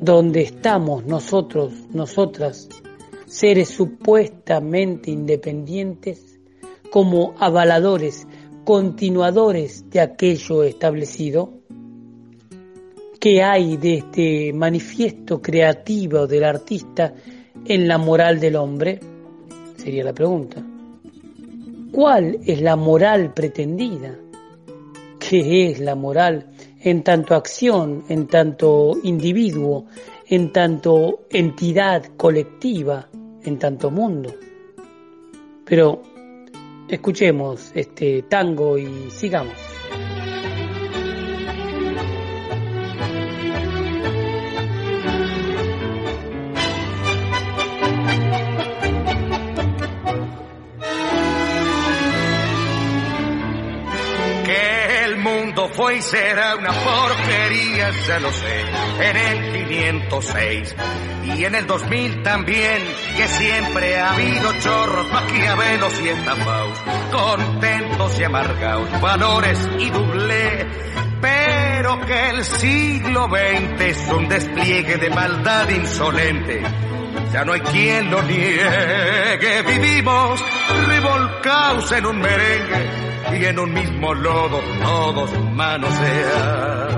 ¿dónde 0.00 0.42
estamos 0.42 1.04
nosotros, 1.04 1.72
nosotras, 1.92 2.68
seres 3.26 3.68
supuestamente 3.70 5.10
independientes, 5.10 6.38
como 6.90 7.34
avaladores, 7.38 8.26
continuadores 8.64 9.90
de 9.90 10.00
aquello 10.00 10.62
establecido? 10.62 11.54
¿Qué 13.18 13.42
hay 13.42 13.76
de 13.76 13.94
este 13.94 14.52
manifiesto 14.52 15.42
creativo 15.42 16.28
del 16.28 16.44
artista 16.44 17.14
en 17.64 17.88
la 17.88 17.98
moral 17.98 18.38
del 18.38 18.54
hombre? 18.54 19.00
Sería 19.76 20.04
la 20.04 20.12
pregunta. 20.12 20.64
¿Cuál 21.90 22.38
es 22.46 22.60
la 22.60 22.76
moral 22.76 23.34
pretendida? 23.34 24.16
¿Qué 25.18 25.72
es 25.72 25.80
la 25.80 25.96
moral 25.96 26.52
en 26.80 27.02
tanto 27.02 27.34
acción, 27.34 28.04
en 28.08 28.26
tanto 28.26 28.96
individuo, 29.02 29.86
en 30.26 30.52
tanto 30.52 31.26
entidad 31.30 32.04
colectiva, 32.16 33.08
en 33.44 33.58
tanto 33.58 33.90
mundo? 33.90 34.34
Pero 35.64 36.02
escuchemos 36.88 37.72
este 37.74 38.22
tango 38.22 38.78
y 38.78 39.10
sigamos. 39.10 39.54
Fue 55.88 55.96
y 55.96 56.02
será 56.02 56.54
una 56.56 56.70
porquería, 56.70 57.90
ya 58.06 58.20
lo 58.20 58.30
sé, 58.30 58.60
en 59.00 59.16
el 59.16 59.68
506 59.68 60.76
y 61.24 61.44
en 61.44 61.54
el 61.54 61.66
2000 61.66 62.22
también, 62.22 62.82
que 63.16 63.26
siempre 63.26 63.98
ha 63.98 64.12
habido 64.12 64.52
chorros, 64.60 65.10
maquiavelos 65.10 66.00
y 66.02 66.08
estafaos, 66.08 66.78
contentos 67.10 68.20
y 68.20 68.24
amargados, 68.24 69.00
valores 69.00 69.68
y 69.78 69.88
doble, 69.88 70.66
pero 71.22 72.00
que 72.00 72.30
el 72.30 72.44
siglo 72.44 73.28
XX 73.28 73.80
es 73.80 74.08
un 74.08 74.28
despliegue 74.28 74.96
de 74.98 75.08
maldad 75.08 75.70
insolente. 75.70 76.62
Ya 77.32 77.44
no 77.46 77.54
hay 77.54 77.60
quien 77.60 78.10
lo 78.10 78.22
niegue, 78.22 79.62
vivimos 79.66 80.44
revolcados 80.86 81.92
en 81.92 82.06
un 82.06 82.20
merengue 82.20 83.07
y 83.32 83.44
en 83.44 83.58
un 83.58 83.72
mismo 83.72 84.14
lodo 84.14 84.60
todos 84.82 85.30
manoseamos. 85.52 86.88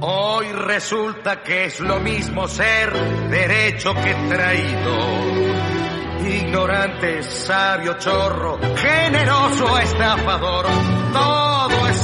Hoy 0.00 0.50
resulta 0.50 1.42
que 1.42 1.66
es 1.66 1.78
lo 1.78 2.00
mismo 2.00 2.48
ser 2.48 2.92
derecho 3.30 3.94
que 3.94 4.14
traído. 4.28 4.96
Ignorante, 6.28 7.22
sabio, 7.22 7.96
chorro, 7.98 8.58
generoso, 8.76 9.78
estafador, 9.78 10.66
todo 11.12 11.51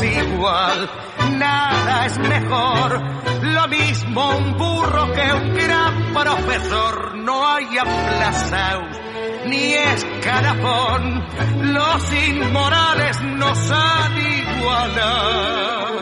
es 0.03 0.17
igual, 0.17 0.91
nada 1.39 2.07
es 2.07 2.19
mejor. 2.19 3.01
Lo 3.43 3.69
mismo 3.69 4.37
un 4.37 4.57
burro 4.57 5.13
que 5.13 5.33
un 5.33 5.55
gran 5.55 6.13
profesor, 6.13 7.17
no 7.17 7.47
hay 7.47 7.79
aplazados 7.79 8.99
ni 9.47 9.75
escalafón, 9.75 11.25
los 11.73 12.13
inmorales 12.13 13.21
nos 13.23 13.71
han 13.71 14.13
igualado. 14.57 15.99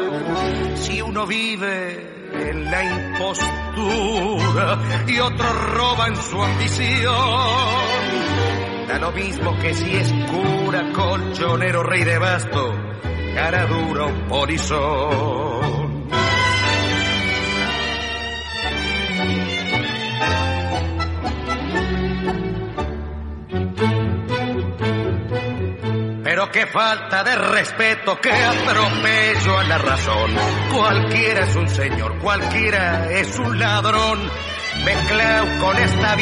Si 0.77 1.01
uno 1.03 1.27
vive 1.27 2.29
en 2.33 2.65
la 2.71 2.85
impostura 2.85 4.79
y 5.07 5.19
otro 5.21 5.53
roba 5.75 6.09
en 6.09 6.17
su 6.17 6.43
ambición, 6.43 7.15
da 8.89 8.99
lo 8.99 9.13
mismo 9.13 9.57
que 9.59 9.75
si 9.75 9.97
es 9.97 10.13
cura, 10.31 10.93
colchonero, 10.93 11.83
rey 11.83 12.05
de 12.05 12.19
basto, 12.19 12.75
cara 13.37 13.67
dura 13.67 14.07
polizón. 14.29 16.09
Pero 26.25 26.51
qué 26.51 26.67
falta 26.67 27.23
de 27.25 27.37
respeto, 27.37 28.19
qué 28.23 28.33
atropello 28.33 29.59
a 29.59 29.65
la 29.65 29.79
razón. 29.79 30.35
Cualquiera 30.75 31.41
es 31.45 31.57
un 31.57 31.69
señor, 31.69 32.19
cualquiera 32.21 33.11
es 33.13 33.39
un 33.39 33.59
ladrón. 33.59 34.31
Mezclado 34.85 35.47
con 35.61 35.77
esta 35.77 36.17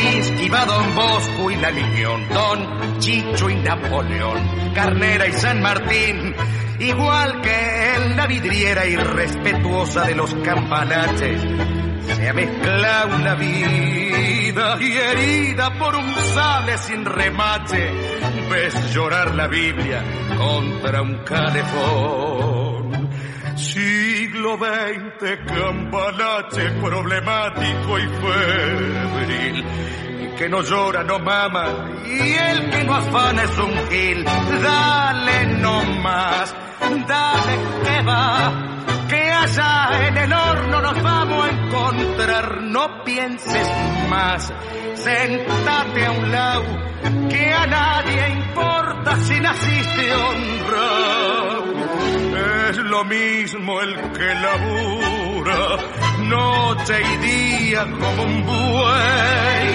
va 0.52 0.64
Don 0.64 0.94
Bosco 0.94 1.50
y 1.50 1.56
la 1.56 1.70
Liñón, 1.70 2.28
Don 2.28 2.98
Chicho 2.98 3.50
y 3.50 3.56
Napoleón, 3.56 4.72
Carnera 4.74 5.26
y 5.26 5.32
San 5.32 5.60
Martín, 5.60 6.34
igual 6.84 7.40
que 7.40 7.94
en 7.94 8.16
la 8.16 8.26
vidriera 8.26 8.86
irrespetuosa 8.86 10.04
de 10.04 10.14
los 10.14 10.34
campanaches 10.36 11.40
se 12.06 12.28
ha 12.28 12.32
mezclado 12.32 13.18
la 13.18 13.34
vida 13.34 14.76
y 14.80 14.92
herida 14.92 15.78
por 15.78 15.94
un 15.96 16.14
sable 16.14 16.78
sin 16.78 17.04
remache, 17.04 17.90
ves 18.50 18.94
llorar 18.94 19.34
la 19.34 19.46
Biblia 19.48 20.02
contra 20.36 21.02
un 21.02 21.18
calefón. 21.24 23.08
Siglo 23.56 24.56
XX, 24.56 25.38
campanache 25.46 26.70
problemático 26.80 27.98
y 27.98 28.02
febril 28.02 29.64
que 30.36 30.48
no 30.48 30.62
llora 30.62 31.04
no 31.04 31.18
mama 31.18 31.66
y 32.04 32.32
el 32.32 32.70
que 32.70 32.84
no 32.84 32.94
afana 32.94 33.42
es 33.42 33.58
un 33.58 33.88
gil. 33.88 34.24
Dale 34.24 35.46
no 35.60 35.82
más, 36.02 36.54
dale 37.06 37.58
que 37.84 38.02
va, 38.02 38.52
que 39.08 39.32
allá 39.32 40.08
en 40.08 40.16
el 40.16 40.32
horno 40.32 40.80
nos 40.80 41.02
vamos 41.02 41.44
a 41.44 41.50
encontrar. 41.50 42.62
No 42.62 43.04
pienses 43.04 43.68
más, 44.08 44.52
sentate 44.94 46.06
a 46.06 46.10
un 46.10 46.32
lado, 46.32 46.64
que 47.30 47.52
a 47.52 47.66
nadie 47.66 48.28
importa 48.30 49.16
si 49.16 49.40
naciste 49.40 50.14
honrado. 50.14 51.64
Es 52.70 52.76
lo 52.78 53.04
mismo 53.04 53.80
el 53.80 53.94
que 54.12 54.34
labura 54.34 55.78
noche 56.34 56.94
y 57.00 57.16
día 57.26 57.82
como 57.84 58.22
un 58.24 58.46
buey. 58.46 59.68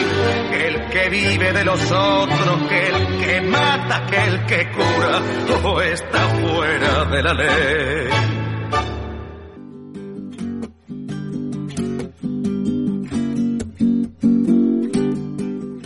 El 0.65 0.89
que 0.89 1.09
vive 1.09 1.53
de 1.53 1.63
los 1.63 1.91
otros, 1.91 2.67
que 2.67 2.87
el 2.87 3.17
que 3.19 3.41
mata, 3.41 4.05
que 4.09 4.17
el 4.17 4.45
que 4.45 4.71
cura, 4.71 5.21
o 5.63 5.81
está 5.81 6.19
fuera 6.29 7.05
de 7.05 7.23
la 7.23 7.33
ley. 7.33 8.09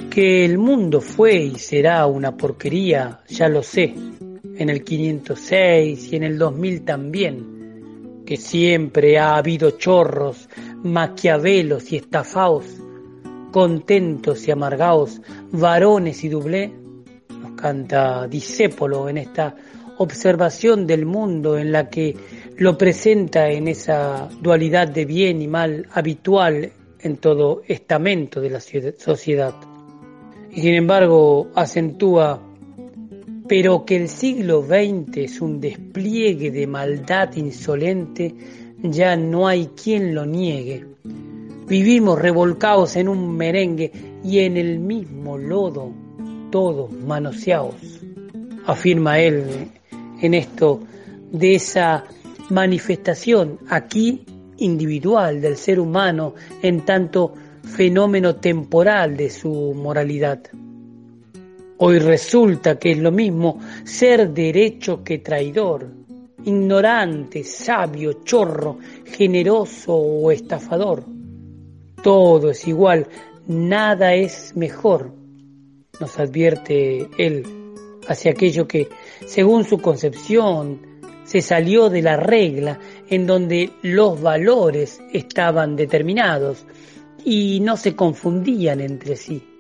Que 0.10 0.46
el 0.46 0.58
mundo 0.60 1.02
fue 1.02 1.36
y 1.36 1.56
será 1.56 2.06
una 2.06 2.38
porquería, 2.38 3.22
ya 3.28 3.48
lo 3.48 3.64
sé. 3.64 3.96
En 4.56 4.70
el 4.70 4.84
506 4.84 6.14
y 6.14 6.16
en 6.16 6.24
el 6.24 6.38
2000 6.38 6.86
también 6.86 7.53
que 8.26 8.38
siempre 8.38 9.18
ha 9.20 9.36
habido 9.36 9.72
chorros, 9.72 10.50
maquiavelos 10.84 11.92
y 11.92 11.98
estafaos, 11.98 12.66
contentos 13.52 14.48
y 14.48 14.52
amargaos, 14.52 15.22
varones 15.52 16.24
y 16.24 16.30
dublé, 16.30 16.74
nos 17.30 17.52
canta 17.52 18.28
Disépolo 18.28 19.10
en 19.10 19.18
esta 19.18 19.56
observación 19.98 20.88
del 20.88 21.06
mundo 21.06 21.58
en 21.58 21.72
la 21.72 21.90
que 21.90 22.16
lo 22.58 22.78
presenta 22.78 23.50
en 23.50 23.68
esa 23.68 24.30
dualidad 24.42 24.88
de 24.88 25.06
bien 25.06 25.42
y 25.42 25.48
mal 25.48 25.88
habitual 25.92 26.72
en 27.00 27.18
todo 27.18 27.62
estamento 27.68 28.42
de 28.42 28.50
la 28.50 28.60
sociedad. 28.60 29.54
Y 30.52 30.62
sin 30.62 30.76
embargo 30.76 31.50
acentúa 31.56 32.42
pero 33.56 33.86
que 33.86 33.96
el 33.98 34.10
siglo 34.10 34.64
XX 34.64 35.16
es 35.18 35.40
un 35.40 35.62
despliegue 35.62 36.50
de 36.50 36.66
maldad 36.66 37.36
insolente, 37.36 38.34
ya 38.82 39.16
no 39.16 39.48
hay 39.48 39.68
quien 39.68 40.16
lo 40.16 40.26
niegue. 40.26 40.84
Vivimos 41.68 42.20
revolcados 42.20 42.96
en 42.96 43.10
un 43.10 43.38
merengue 43.38 43.92
y 44.24 44.40
en 44.40 44.58
el 44.58 44.80
mismo 44.80 45.38
lodo, 45.38 45.92
todos 46.50 46.92
manoseados, 46.94 47.76
afirma 48.66 49.20
él 49.20 49.70
en 50.20 50.34
esto 50.34 50.80
de 51.32 51.54
esa 51.54 52.06
manifestación 52.50 53.60
aquí 53.70 54.26
individual 54.58 55.42
del 55.42 55.58
ser 55.58 55.80
humano 55.80 56.34
en 56.64 56.82
tanto 56.86 57.36
fenómeno 57.62 58.36
temporal 58.38 59.16
de 59.16 59.30
su 59.30 59.76
moralidad. 59.76 60.42
Hoy 61.78 62.00
resulta 62.00 62.78
que 62.78 62.92
es 62.92 63.00
lo 63.00 63.12
mismo 63.12 63.60
ser 63.84 64.30
derecho 64.30 65.04
que 65.04 65.20
traidor, 65.20 65.90
ignorante, 66.46 67.44
sabio, 67.44 68.24
chorro, 68.24 68.78
generoso 69.06 69.96
o 69.96 70.32
estafador. 70.32 71.04
Todo 72.04 72.52
es 72.52 72.68
igual, 72.68 73.08
nada 73.48 74.14
es 74.14 74.56
mejor, 74.56 75.12
nos 76.00 76.20
advierte 76.20 77.10
él, 77.18 77.44
hacia 78.08 78.32
aquello 78.32 78.68
que, 78.68 78.90
según 79.26 79.64
su 79.64 79.80
concepción, 79.80 80.80
se 81.24 81.42
salió 81.42 81.90
de 81.90 82.02
la 82.02 82.18
regla 82.18 82.80
en 83.10 83.26
donde 83.26 83.72
los 83.82 84.22
valores 84.22 85.02
estaban 85.12 85.76
determinados 85.76 86.66
y 87.26 87.62
no 87.62 87.78
se 87.78 87.96
confundían 87.96 88.82
entre 88.82 89.16
sí. 89.16 89.53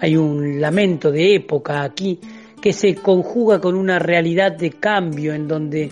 Hay 0.00 0.16
un 0.16 0.60
lamento 0.60 1.10
de 1.10 1.34
época 1.34 1.82
aquí 1.82 2.18
que 2.60 2.72
se 2.72 2.94
conjuga 2.96 3.60
con 3.60 3.74
una 3.74 3.98
realidad 3.98 4.52
de 4.52 4.70
cambio 4.70 5.34
en 5.34 5.48
donde 5.48 5.90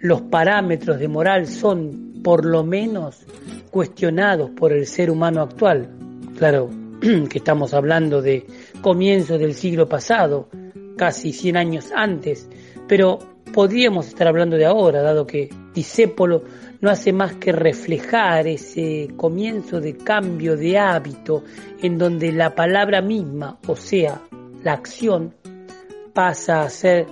los 0.00 0.22
parámetros 0.22 0.98
de 0.98 1.08
moral 1.08 1.46
son, 1.46 2.20
por 2.22 2.44
lo 2.44 2.64
menos, 2.64 3.24
cuestionados 3.70 4.50
por 4.50 4.72
el 4.72 4.86
ser 4.86 5.10
humano 5.10 5.42
actual. 5.42 5.88
Claro 6.36 6.70
que 7.00 7.38
estamos 7.38 7.74
hablando 7.74 8.22
de 8.22 8.46
comienzos 8.80 9.38
del 9.38 9.54
siglo 9.54 9.88
pasado, 9.88 10.48
casi 10.96 11.32
100 11.32 11.56
años 11.56 11.92
antes, 11.94 12.48
pero 12.86 13.18
podríamos 13.52 14.08
estar 14.08 14.28
hablando 14.28 14.56
de 14.56 14.66
ahora, 14.66 15.02
dado 15.02 15.26
que 15.26 15.50
Disépolo 15.74 16.42
no 16.82 16.90
hace 16.90 17.12
más 17.12 17.36
que 17.36 17.52
reflejar 17.52 18.48
ese 18.48 19.08
comienzo 19.16 19.80
de 19.80 19.96
cambio 19.96 20.56
de 20.56 20.76
hábito 20.78 21.44
en 21.80 21.96
donde 21.96 22.32
la 22.32 22.56
palabra 22.56 23.00
misma, 23.00 23.58
o 23.68 23.76
sea, 23.76 24.20
la 24.64 24.72
acción, 24.72 25.32
pasa 26.12 26.62
a 26.62 26.68
ser 26.68 27.06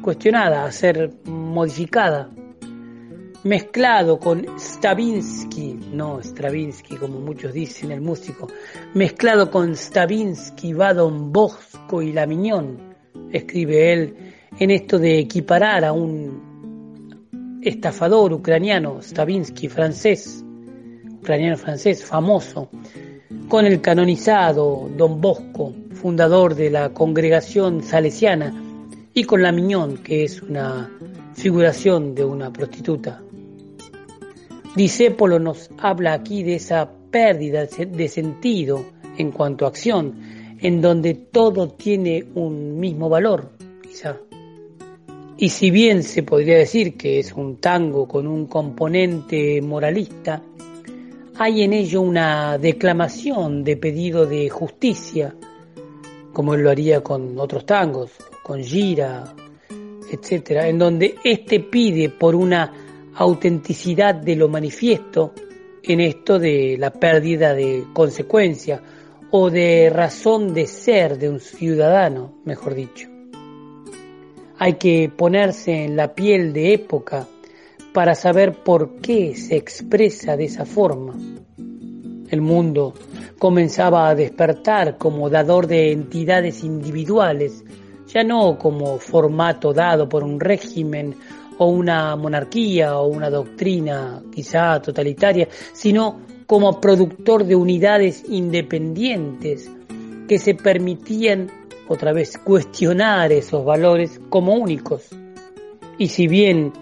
cuestionada, 0.00 0.64
a 0.64 0.72
ser 0.72 1.12
modificada, 1.26 2.30
mezclado 3.44 4.18
con 4.18 4.58
Stravinsky, 4.58 5.78
no 5.92 6.20
Stravinsky 6.22 6.96
como 6.96 7.20
muchos 7.20 7.52
dicen 7.52 7.92
el 7.92 8.00
músico, 8.00 8.48
mezclado 8.94 9.50
con 9.50 9.76
Stravinsky 9.76 10.72
va 10.72 10.94
Don 10.94 11.30
Bosco 11.30 12.00
y 12.00 12.12
La 12.12 12.26
Miñón, 12.26 12.94
escribe 13.30 13.92
él 13.92 14.16
en 14.58 14.70
esto 14.70 14.98
de 14.98 15.18
equiparar 15.18 15.84
a 15.84 15.92
un 15.92 16.49
estafador 17.62 18.32
ucraniano, 18.32 19.00
Stravinsky, 19.02 19.68
francés, 19.68 20.44
ucraniano 21.20 21.56
francés, 21.56 22.04
famoso, 22.04 22.70
con 23.48 23.66
el 23.66 23.80
canonizado 23.80 24.88
Don 24.96 25.20
Bosco, 25.20 25.74
fundador 25.92 26.54
de 26.54 26.70
la 26.70 26.90
congregación 26.90 27.82
salesiana, 27.82 28.54
y 29.12 29.24
con 29.24 29.42
la 29.42 29.52
Miñón, 29.52 29.98
que 29.98 30.24
es 30.24 30.40
una 30.40 30.88
figuración 31.34 32.14
de 32.14 32.24
una 32.24 32.52
prostituta. 32.52 33.22
Disépolo 34.76 35.38
nos 35.38 35.68
habla 35.78 36.12
aquí 36.12 36.42
de 36.44 36.54
esa 36.54 36.88
pérdida 37.10 37.66
de 37.66 38.08
sentido 38.08 38.84
en 39.18 39.32
cuanto 39.32 39.64
a 39.64 39.68
acción, 39.68 40.14
en 40.60 40.80
donde 40.80 41.14
todo 41.14 41.68
tiene 41.68 42.24
un 42.34 42.78
mismo 42.78 43.08
valor, 43.08 43.50
quizá. 43.82 44.16
Y 45.42 45.48
si 45.48 45.70
bien 45.70 46.02
se 46.02 46.22
podría 46.22 46.58
decir 46.58 46.98
que 46.98 47.18
es 47.18 47.32
un 47.32 47.56
tango 47.56 48.06
con 48.06 48.26
un 48.26 48.44
componente 48.46 49.62
moralista, 49.62 50.42
hay 51.38 51.62
en 51.62 51.72
ello 51.72 52.02
una 52.02 52.58
declamación 52.58 53.64
de 53.64 53.78
pedido 53.78 54.26
de 54.26 54.50
justicia, 54.50 55.34
como 56.34 56.52
él 56.52 56.60
lo 56.60 56.68
haría 56.68 57.00
con 57.00 57.38
otros 57.38 57.64
tangos, 57.64 58.10
con 58.42 58.62
Gira, 58.62 59.34
etcétera, 60.12 60.68
en 60.68 60.78
donde 60.78 61.14
éste 61.24 61.60
pide 61.60 62.10
por 62.10 62.34
una 62.34 63.10
autenticidad 63.14 64.16
de 64.16 64.36
lo 64.36 64.46
manifiesto 64.46 65.32
en 65.82 66.00
esto 66.00 66.38
de 66.38 66.76
la 66.78 66.90
pérdida 66.90 67.54
de 67.54 67.86
consecuencia 67.94 68.82
o 69.30 69.48
de 69.48 69.88
razón 69.88 70.52
de 70.52 70.66
ser 70.66 71.16
de 71.16 71.30
un 71.30 71.40
ciudadano, 71.40 72.42
mejor 72.44 72.74
dicho. 72.74 73.09
Hay 74.62 74.74
que 74.74 75.08
ponerse 75.08 75.86
en 75.86 75.96
la 75.96 76.14
piel 76.14 76.52
de 76.52 76.74
época 76.74 77.26
para 77.94 78.14
saber 78.14 78.62
por 78.62 78.96
qué 79.00 79.34
se 79.34 79.56
expresa 79.56 80.36
de 80.36 80.44
esa 80.44 80.66
forma. 80.66 81.14
El 82.28 82.42
mundo 82.42 82.92
comenzaba 83.38 84.06
a 84.06 84.14
despertar 84.14 84.98
como 84.98 85.30
dador 85.30 85.66
de 85.66 85.92
entidades 85.92 86.62
individuales, 86.62 87.64
ya 88.06 88.22
no 88.22 88.58
como 88.58 88.98
formato 88.98 89.72
dado 89.72 90.10
por 90.10 90.24
un 90.24 90.38
régimen 90.38 91.14
o 91.56 91.68
una 91.68 92.14
monarquía 92.16 92.98
o 92.98 93.06
una 93.06 93.30
doctrina 93.30 94.22
quizá 94.30 94.82
totalitaria, 94.82 95.48
sino 95.72 96.20
como 96.46 96.82
productor 96.82 97.46
de 97.46 97.56
unidades 97.56 98.24
independientes 98.28 99.70
que 100.28 100.38
se 100.38 100.54
permitían 100.54 101.50
otra 101.90 102.12
vez 102.12 102.38
cuestionar 102.38 103.32
esos 103.32 103.64
valores 103.64 104.20
como 104.28 104.54
únicos. 104.54 105.08
Y 105.98 106.06
si 106.06 106.28
bien 106.28 106.72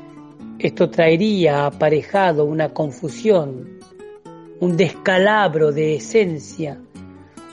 esto 0.58 0.90
traería 0.90 1.64
aparejado 1.64 2.44
una 2.44 2.74
confusión 2.74 3.78
un 4.60 4.76
descalabro 4.76 5.72
de 5.72 5.94
esencia, 5.94 6.78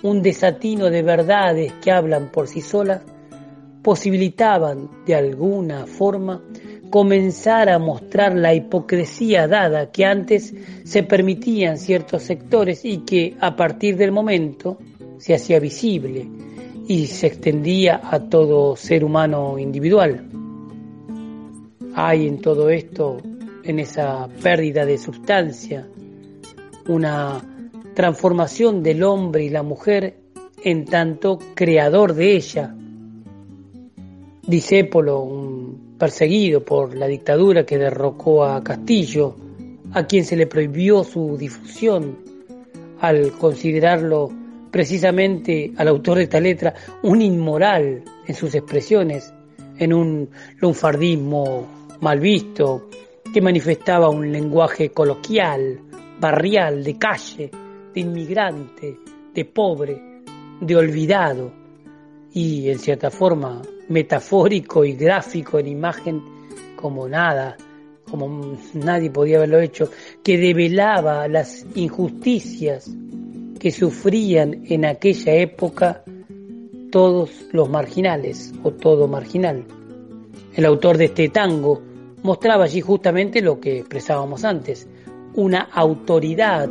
un 0.04 0.22
desatino 0.22 0.90
de 0.90 1.02
verdades 1.02 1.72
que 1.82 1.92
hablan 1.92 2.30
por 2.30 2.50
sí 2.50 2.60
solas, 2.60 3.04
posibilitaban 3.82 4.90
de 5.06 5.16
alguna 5.16 5.86
forma 5.86 6.44
comenzar 6.90 7.70
a 7.70 7.80
mostrar 7.80 8.36
la 8.36 8.54
hipocresía 8.54 9.48
dada 9.48 9.92
que 9.92 10.04
antes 10.04 10.54
se 10.84 11.04
permitían 11.04 11.78
ciertos 11.78 12.24
sectores 12.24 12.84
y 12.84 12.98
que 13.06 13.38
a 13.40 13.56
partir 13.56 13.96
del 13.96 14.12
momento 14.12 14.78
se 15.20 15.36
hacía 15.36 15.60
visible 15.62 16.28
y 16.88 17.08
se 17.08 17.28
extendía 17.28 18.00
a 18.04 18.20
todo 18.30 18.76
ser 18.76 19.04
humano 19.04 19.58
individual. 19.58 20.30
Hay 21.96 22.28
en 22.28 22.40
todo 22.42 22.70
esto, 22.70 23.18
en 23.64 23.80
esa 23.80 24.28
pérdida 24.44 24.86
de 24.86 24.98
sustancia, 24.98 25.88
una 26.88 27.42
transformación 27.94 28.84
del 28.84 29.04
hombre 29.04 29.46
y 29.46 29.50
la 29.50 29.64
mujer 29.64 30.18
en 30.64 30.86
tanto 30.86 31.40
creador 31.56 32.14
de 32.14 32.36
ella. 32.36 32.76
Disépolo, 34.46 35.22
un 35.22 35.96
perseguido 35.98 36.64
por 36.64 36.96
la 36.96 37.08
dictadura 37.08 37.66
que 37.66 37.78
derrocó 37.78 38.44
a 38.44 38.64
Castillo, 38.64 39.36
a 39.94 40.06
quien 40.06 40.26
se 40.26 40.36
le 40.36 40.46
prohibió 40.46 41.04
su 41.04 41.38
difusión 41.38 42.18
al 43.00 43.32
considerarlo 43.32 44.30
precisamente 44.76 45.72
al 45.78 45.88
autor 45.88 46.18
de 46.18 46.24
esta 46.24 46.42
letra 46.42 46.74
un 47.04 47.22
inmoral 47.22 48.04
en 48.28 48.36
sus 48.36 48.54
expresiones, 48.56 49.34
en 49.78 49.94
un 49.94 50.30
lunfardismo 50.60 51.96
mal 52.02 52.20
visto, 52.20 52.90
que 53.34 53.40
manifestaba 53.40 54.10
un 54.10 54.30
lenguaje 54.30 54.90
coloquial, 54.90 55.80
barrial, 56.20 56.84
de 56.84 56.98
calle, 56.98 57.50
de 57.94 58.02
inmigrante, 58.02 58.98
de 59.34 59.46
pobre, 59.46 59.98
de 60.60 60.76
olvidado 60.76 61.54
y 62.34 62.70
en 62.70 62.78
cierta 62.78 63.10
forma 63.10 63.62
metafórico 63.88 64.84
y 64.84 64.92
gráfico 64.92 65.58
en 65.58 65.68
imagen 65.68 66.22
como 66.76 67.08
nada, 67.08 67.56
como 68.12 68.58
nadie 68.74 69.10
podía 69.10 69.38
haberlo 69.38 69.62
hecho, 69.62 69.90
que 70.22 70.38
develaba 70.38 71.30
las 71.30 71.66
injusticias 71.76 72.92
que 73.66 73.72
sufrían 73.72 74.62
en 74.68 74.86
aquella 74.86 75.34
época 75.34 76.04
todos 76.92 77.32
los 77.52 77.68
marginales 77.68 78.54
o 78.62 78.70
todo 78.70 79.08
marginal. 79.08 79.66
El 80.54 80.66
autor 80.66 81.00
de 81.00 81.06
este 81.06 81.30
tango 81.30 81.82
mostraba 82.22 82.66
allí 82.66 82.80
justamente 82.82 83.42
lo 83.42 83.60
que 83.60 83.80
expresábamos 83.80 84.44
antes, 84.44 84.88
una 85.34 85.62
autoridad, 85.62 86.70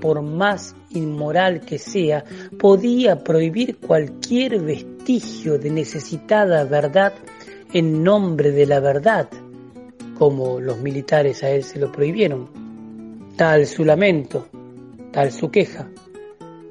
por 0.00 0.22
más 0.22 0.74
inmoral 0.90 1.60
que 1.60 1.78
sea, 1.78 2.24
podía 2.58 3.22
prohibir 3.22 3.76
cualquier 3.76 4.60
vestigio 4.60 5.56
de 5.56 5.70
necesitada 5.70 6.64
verdad 6.64 7.12
en 7.72 8.02
nombre 8.02 8.50
de 8.50 8.66
la 8.66 8.80
verdad, 8.80 9.28
como 10.18 10.58
los 10.58 10.78
militares 10.78 11.44
a 11.44 11.50
él 11.50 11.62
se 11.62 11.78
lo 11.78 11.92
prohibieron. 11.92 12.48
Tal 13.36 13.68
su 13.68 13.84
lamento, 13.84 14.48
tal 15.12 15.30
su 15.30 15.48
queja. 15.52 15.88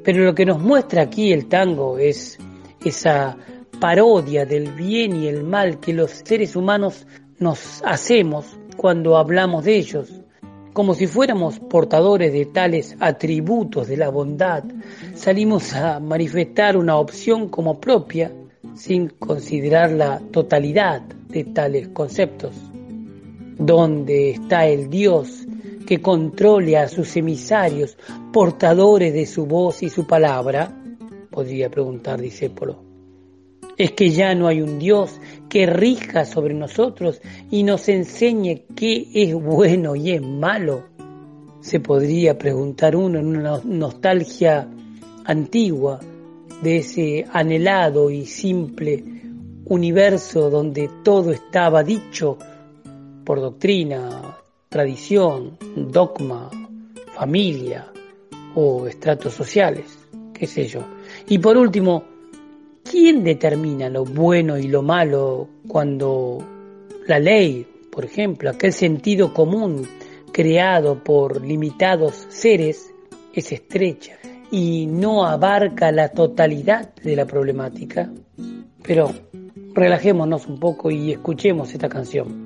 Pero 0.04 0.24
lo 0.24 0.36
que 0.36 0.46
nos 0.46 0.60
muestra 0.60 1.04
aquí 1.04 1.32
el 1.32 1.48
tango 1.48 1.98
es 1.98 2.38
esa 2.84 3.38
parodia 3.80 4.46
del 4.46 4.70
bien 4.72 5.16
y 5.16 5.28
el 5.28 5.44
mal 5.44 5.80
que 5.80 5.94
los 5.94 6.12
seres 6.12 6.56
humanos 6.56 7.08
nos 7.40 7.82
hacemos 7.86 8.46
cuando 8.78 9.18
hablamos 9.18 9.66
de 9.66 9.78
ellos, 9.78 10.10
como 10.74 10.94
si 10.94 11.08
fuéramos 11.08 11.60
portadores 11.60 12.34
de 12.34 12.46
tales 12.46 12.96
atributos 13.00 13.88
de 13.88 13.98
la 13.98 14.10
bondad, 14.10 14.64
salimos 15.14 15.74
a 15.74 16.00
manifestar 16.00 16.78
una 16.78 16.98
opción 16.98 17.50
como 17.50 17.80
propia 17.80 18.32
sin 18.74 19.10
considerar 19.10 19.92
la 19.92 20.20
totalidad 20.32 21.02
de 21.02 21.44
tales 21.44 21.90
conceptos. 21.90 22.56
¿Dónde 23.58 24.32
está 24.32 24.66
el 24.66 24.90
Dios 24.90 25.46
que 25.84 26.02
controle 26.02 26.78
a 26.78 26.88
sus 26.88 27.16
emisarios, 27.16 27.98
portadores 28.32 29.14
de 29.14 29.26
su 29.26 29.46
voz 29.46 29.84
y 29.84 29.90
su 29.90 30.06
palabra? 30.06 30.72
Podría 31.30 31.70
preguntar 31.70 32.22
Disépolo. 32.22 32.84
¿Es 33.78 33.92
que 33.94 34.12
ya 34.12 34.36
no 34.36 34.48
hay 34.48 34.62
un 34.62 34.78
Dios 34.78 35.20
que 35.50 35.66
rija 35.66 36.26
sobre 36.26 36.54
nosotros 36.54 37.22
y 37.50 37.64
nos 37.64 37.90
enseñe 37.90 38.66
qué 38.76 39.08
es 39.14 39.34
bueno 39.34 39.96
y 39.96 40.12
es 40.12 40.22
malo? 40.22 40.84
Se 41.62 41.80
podría 41.80 42.38
preguntar 42.38 42.96
uno 42.96 43.20
en 43.20 43.38
una 43.38 43.60
nostalgia 43.64 44.68
antigua 45.26 46.00
de 46.62 46.78
ese 46.78 47.26
anhelado 47.32 48.12
y 48.12 48.26
simple 48.26 49.04
universo 49.66 50.50
donde 50.50 50.90
todo 51.04 51.32
estaba 51.32 51.84
dicho 51.84 52.38
por 53.24 53.40
doctrina, 53.40 54.38
tradición, 54.74 55.56
dogma, 55.76 56.50
familia 57.14 57.92
o 58.56 58.88
estratos 58.88 59.32
sociales, 59.32 59.86
qué 60.34 60.48
sé 60.48 60.66
yo. 60.66 60.80
Y 61.28 61.38
por 61.38 61.58
último, 61.58 62.04
¿quién 62.84 63.24
determina 63.24 63.88
lo 63.88 64.04
bueno 64.04 64.58
y 64.58 64.64
lo 64.64 64.82
malo 64.82 65.48
cuando 65.68 66.44
la 67.06 67.20
ley, 67.20 67.68
por 67.92 68.04
ejemplo, 68.04 68.50
aquel 68.50 68.74
sentido 68.74 69.32
común 69.32 69.88
creado 70.32 71.04
por 71.04 71.46
limitados 71.46 72.26
seres, 72.30 72.92
es 73.32 73.52
estrecha 73.52 74.18
y 74.50 74.88
no 74.88 75.24
abarca 75.24 75.92
la 75.92 76.10
totalidad 76.10 76.96
de 76.96 77.16
la 77.16 77.28
problemática? 77.28 78.12
Pero 78.82 79.12
relajémonos 79.76 80.48
un 80.48 80.60
poco 80.60 80.90
y 80.90 81.12
escuchemos 81.12 81.72
esta 81.72 81.88
canción. 81.88 82.43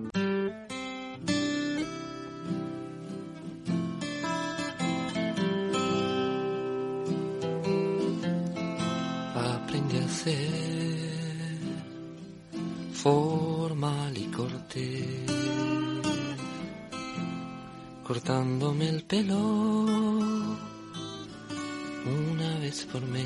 Cortándome 18.07 18.87
el 18.87 19.03
pelo 19.03 19.37
una 22.05 22.59
vez 22.61 22.85
por 22.85 23.01
mes. 23.01 23.25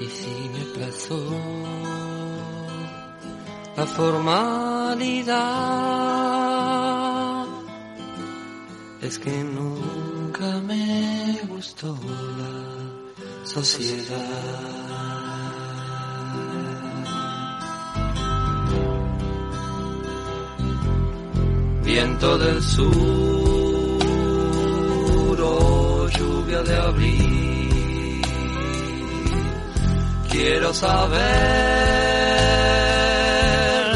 Y 0.00 0.06
si 0.06 0.30
me 0.54 0.64
pasó 0.80 1.20
la 3.76 3.86
formalidad, 3.86 5.34
es 9.02 9.18
que 9.18 9.44
nunca 9.44 10.60
me 10.60 11.40
gustó 11.48 11.98
la 12.38 13.46
sociedad. 13.46 14.83
Viento 21.94 22.36
del 22.38 22.60
sur 22.60 22.84
o 25.40 26.08
lluvia 26.08 26.60
de 26.62 26.76
abril. 26.76 28.22
Quiero 30.28 30.74
saber 30.74 31.22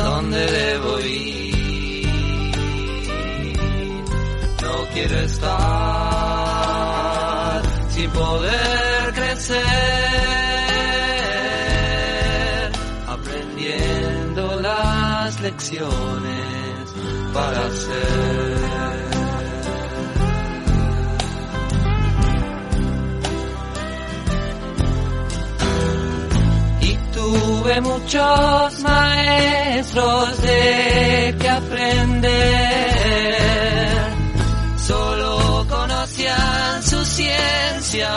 dónde 0.05 0.41
debo 0.61 1.01
ir. 1.01 2.45
No 4.63 4.75
quiero 4.95 5.19
estar 5.31 5.53
sin 7.95 8.11
poder 8.11 9.13
crecer, 9.19 9.59
aprendiendo 13.09 14.61
las 14.61 15.41
lecciones 15.41 16.58
para 17.38 17.66
hacer. 17.66 18.59
Y 26.81 26.92
tuve 27.16 27.81
muchos 27.81 28.81
maestros 28.81 30.42
de 30.42 31.37
que 31.40 31.48
aprender. 31.48 32.88
Solo 34.87 35.66
conocían 35.68 36.83
su 36.83 37.05
ciencia 37.05 38.11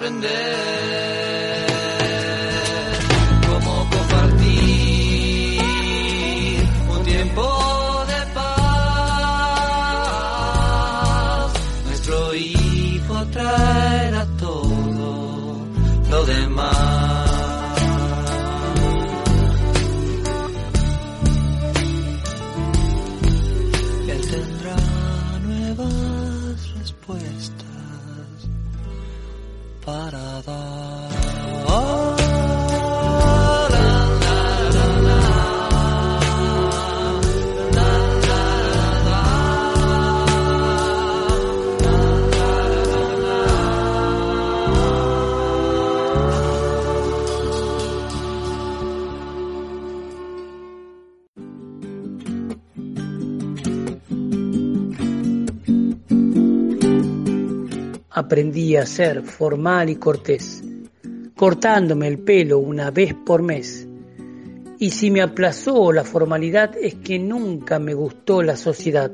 años 0.00 1.33
Aprendí 58.24 58.74
a 58.74 58.86
ser 58.86 59.22
formal 59.22 59.90
y 59.90 59.96
cortés, 59.96 60.64
cortándome 61.36 62.08
el 62.08 62.20
pelo 62.20 62.58
una 62.58 62.90
vez 62.90 63.12
por 63.12 63.42
mes. 63.42 63.86
Y 64.78 64.92
si 64.92 65.10
me 65.10 65.20
aplazó 65.20 65.92
la 65.92 66.04
formalidad 66.04 66.74
es 66.74 66.94
que 66.94 67.18
nunca 67.18 67.78
me 67.78 67.92
gustó 67.92 68.42
la 68.42 68.56
sociedad. 68.56 69.12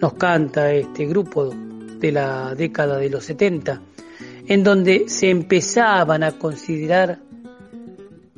Nos 0.00 0.14
canta 0.14 0.72
este 0.72 1.04
grupo 1.04 1.54
de 2.00 2.10
la 2.10 2.54
década 2.54 2.96
de 2.96 3.10
los 3.10 3.24
70, 3.24 3.82
en 4.46 4.64
donde 4.64 5.10
se 5.10 5.28
empezaban 5.28 6.22
a 6.22 6.32
considerar 6.32 7.18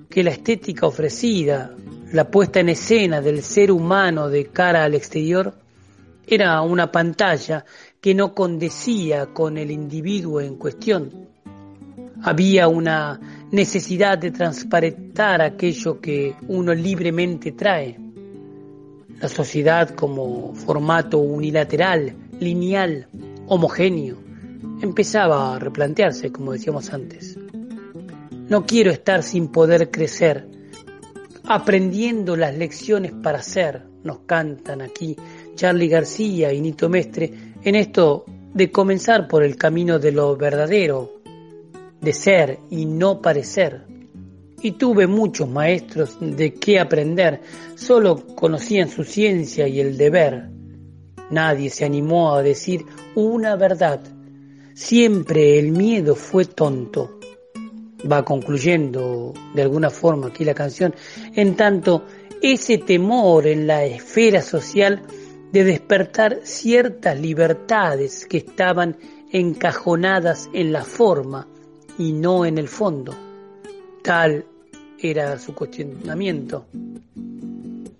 que 0.09 0.24
la 0.24 0.30
estética 0.30 0.88
ofrecida, 0.88 1.76
la 2.12 2.28
puesta 2.28 2.59
en 2.59 2.70
escena 2.70 3.20
del 3.20 3.40
ser 3.44 3.70
humano 3.70 4.28
de 4.28 4.46
cara 4.46 4.83
al 4.83 4.96
exterior, 4.96 5.54
era 6.26 6.61
una 6.62 6.90
pantalla 6.90 7.64
que 8.01 8.15
no 8.15 8.35
condecía 8.35 9.27
con 9.27 9.59
el 9.59 9.71
individuo 9.71 10.41
en 10.41 10.57
cuestión. 10.57 11.29
Había 12.23 12.69
una 12.69 13.21
necesidad 13.51 14.19
de 14.19 14.31
transparentar 14.31 15.43
aquello 15.43 16.01
que 16.01 16.35
uno 16.49 16.73
libremente 16.75 17.53
trae. 17.53 17.99
La 19.21 19.29
sociedad 19.29 19.91
como 19.95 20.55
formato 20.55 21.19
unilateral, 21.19 22.15
lineal, 22.41 23.07
homogéneo, 23.47 24.17
empezaba 24.81 25.55
a 25.55 25.59
replantearse, 25.59 26.33
como 26.33 26.53
decíamos 26.53 26.93
antes. 26.93 27.39
No 28.49 28.65
quiero 28.65 28.91
estar 28.91 29.23
sin 29.23 29.49
poder 29.49 29.91
crecer, 29.91 30.49
aprendiendo 31.45 32.37
las 32.37 32.57
lecciones 32.57 33.13
para 33.13 33.43
ser, 33.43 33.83
nos 34.03 34.21
cantan 34.21 34.81
aquí 34.81 35.17
Charlie 35.55 35.89
García 35.89 36.53
y 36.53 36.61
Nito 36.61 36.89
Mestre, 36.89 37.50
en 37.62 37.75
esto 37.75 38.25
de 38.55 38.70
comenzar 38.70 39.29
por 39.29 39.44
el 39.44 39.57
camino 39.57 39.99
de 39.99 40.12
lo 40.12 40.37
verdadero, 40.37 41.20
de 42.01 42.12
ser 42.12 42.59
y 42.70 42.87
no 42.87 43.20
parecer. 43.20 43.83
Y 44.62 44.73
tuve 44.73 45.07
muchos 45.07 45.49
maestros 45.49 46.16
de 46.20 46.55
qué 46.55 46.79
aprender, 46.79 47.40
solo 47.77 48.27
conocían 48.35 48.88
su 48.88 49.05
ciencia 49.05 49.66
y 49.68 49.81
el 49.81 49.96
deber. 49.96 50.51
Nadie 51.31 51.70
se 51.70 51.85
animó 51.85 52.35
a 52.35 52.42
decir 52.42 52.85
una 53.14 53.57
verdad. 53.57 54.01
Siempre 54.75 55.59
el 55.59 55.73
miedo 55.73 56.14
fue 56.14 56.44
tonto. 56.44 57.18
Va 58.11 58.25
concluyendo 58.25 59.33
de 59.55 59.62
alguna 59.62 59.90
forma 59.90 60.29
aquí 60.29 60.44
la 60.44 60.55
canción, 60.55 60.94
en 61.35 61.55
tanto 61.55 62.05
ese 62.42 62.79
temor 62.79 63.46
en 63.46 63.66
la 63.66 63.85
esfera 63.85 64.42
social 64.42 65.03
de 65.53 65.65
despertar 65.65 66.41
ciertas 66.45 67.19
libertades 67.19 68.27
que 68.27 68.39
estaban 68.39 68.97
encajonadas 69.33 70.49
en 70.53 70.73
la 70.73 70.85
forma 70.85 71.47
y 71.99 72.13
no 72.13 72.45
en 72.45 72.59
el 72.59 72.69
fondo. 72.69 73.15
Tal 74.03 74.45
era 74.99 75.39
su 75.39 75.55
cuestionamiento. 75.55 76.67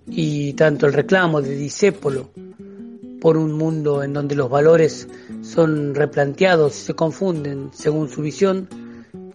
Y 0.07 0.53
tanto 0.55 0.87
el 0.87 0.93
reclamo 0.93 1.41
de 1.41 1.55
Disépolo 1.55 2.31
por 3.21 3.37
un 3.37 3.53
mundo 3.53 4.03
en 4.03 4.13
donde 4.13 4.35
los 4.35 4.49
valores 4.49 5.09
son 5.43 5.95
replanteados 5.95 6.77
y 6.77 6.87
se 6.87 6.95
confunden 6.95 7.71
según 7.73 8.09
su 8.09 8.23
visión, 8.23 8.69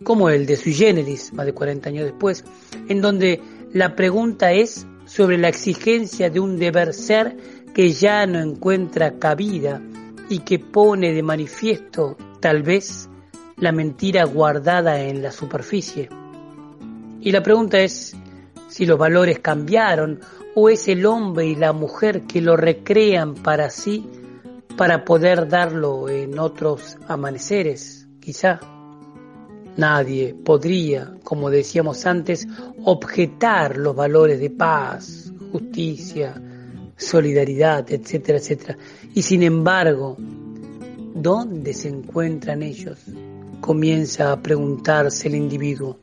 como 0.04 0.30
el 0.30 0.46
de 0.46 0.56
Sui 0.56 0.74
Generis, 0.74 1.34
más 1.34 1.46
de 1.46 1.54
40 1.54 1.90
años 1.90 2.06
después, 2.06 2.44
en 2.90 3.02
donde 3.02 3.42
la 3.74 3.96
pregunta 3.96 4.52
es 4.52 4.86
sobre 5.06 5.38
la 5.38 5.50
exigencia 5.50 6.30
de 6.30 6.40
un 6.40 6.58
deber 6.58 6.94
ser 6.94 7.38
que 7.76 7.92
ya 7.92 8.26
no 8.26 8.40
encuentra 8.40 9.20
cabida 9.20 9.82
y 10.30 10.40
que 10.40 10.60
pone 10.60 11.12
de 11.12 11.22
manifiesto, 11.22 12.16
tal 12.40 12.64
vez, 12.64 13.10
la 13.58 13.74
mentira 13.74 14.24
guardada 14.24 15.02
en 15.02 15.22
la 15.22 15.30
superficie. 15.30 16.08
Y 17.20 17.34
la 17.34 17.44
pregunta 17.44 17.78
es 17.80 18.16
si 18.70 18.86
los 18.86 18.98
valores 18.98 19.40
cambiaron 19.40 20.22
o 20.56 20.70
es 20.70 20.88
el 20.88 21.06
hombre 21.06 21.48
y 21.48 21.56
la 21.58 21.74
mujer 21.74 22.22
que 22.22 22.40
lo 22.40 22.56
recrean 22.56 23.34
para 23.34 23.70
sí 23.70 24.10
para 24.78 25.04
poder 25.04 25.50
darlo 25.50 26.08
en 26.08 26.40
otros 26.40 26.98
amaneceres, 27.10 28.08
quizá. 28.22 28.58
Nadie 29.76 30.34
podría, 30.34 31.14
como 31.26 31.50
decíamos 31.50 32.06
antes, 32.06 32.48
objetar 32.86 33.76
los 33.76 33.94
valores 33.94 34.40
de 34.40 34.50
paz, 34.50 35.34
justicia, 35.52 36.42
solidaridad, 36.98 37.92
etcétera, 37.92 38.38
etcétera. 38.38 38.78
Y 39.14 39.22
sin 39.22 39.44
embargo, 39.44 40.16
¿dónde 41.14 41.74
se 41.74 41.90
encuentran 41.90 42.64
ellos? 42.64 43.00
Comienza 43.62 44.32
a 44.32 44.42
preguntarse 44.42 45.28
el 45.28 45.36
individuo. 45.36 46.00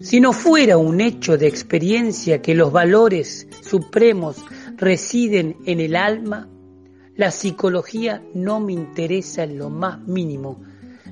Si 0.00 0.20
no 0.20 0.32
fuera 0.32 0.78
un 0.78 1.00
hecho 1.00 1.36
de 1.36 1.46
experiencia 1.46 2.40
que 2.40 2.54
los 2.54 2.72
valores 2.72 3.46
supremos 3.60 4.36
residen 4.76 5.56
en 5.66 5.80
el 5.80 5.94
alma, 5.94 6.48
la 7.16 7.30
psicología 7.30 8.22
no 8.34 8.60
me 8.60 8.72
interesa 8.72 9.42
en 9.42 9.58
lo 9.58 9.68
más 9.68 10.00
mínimo, 10.06 10.62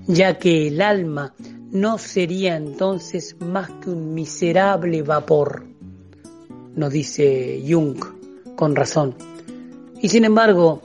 ya 0.07 0.39
que 0.39 0.69
el 0.69 0.81
alma 0.81 1.35
no 1.71 1.99
sería 1.99 2.57
entonces 2.57 3.37
más 3.41 3.71
que 3.83 3.91
un 3.91 4.15
miserable 4.15 5.03
vapor, 5.03 5.67
nos 6.75 6.91
dice 6.91 7.63
Jung 7.69 8.18
con 8.59 8.75
razón. 8.75 9.15
Y 10.03 10.09
sin 10.09 10.25
embargo, 10.25 10.83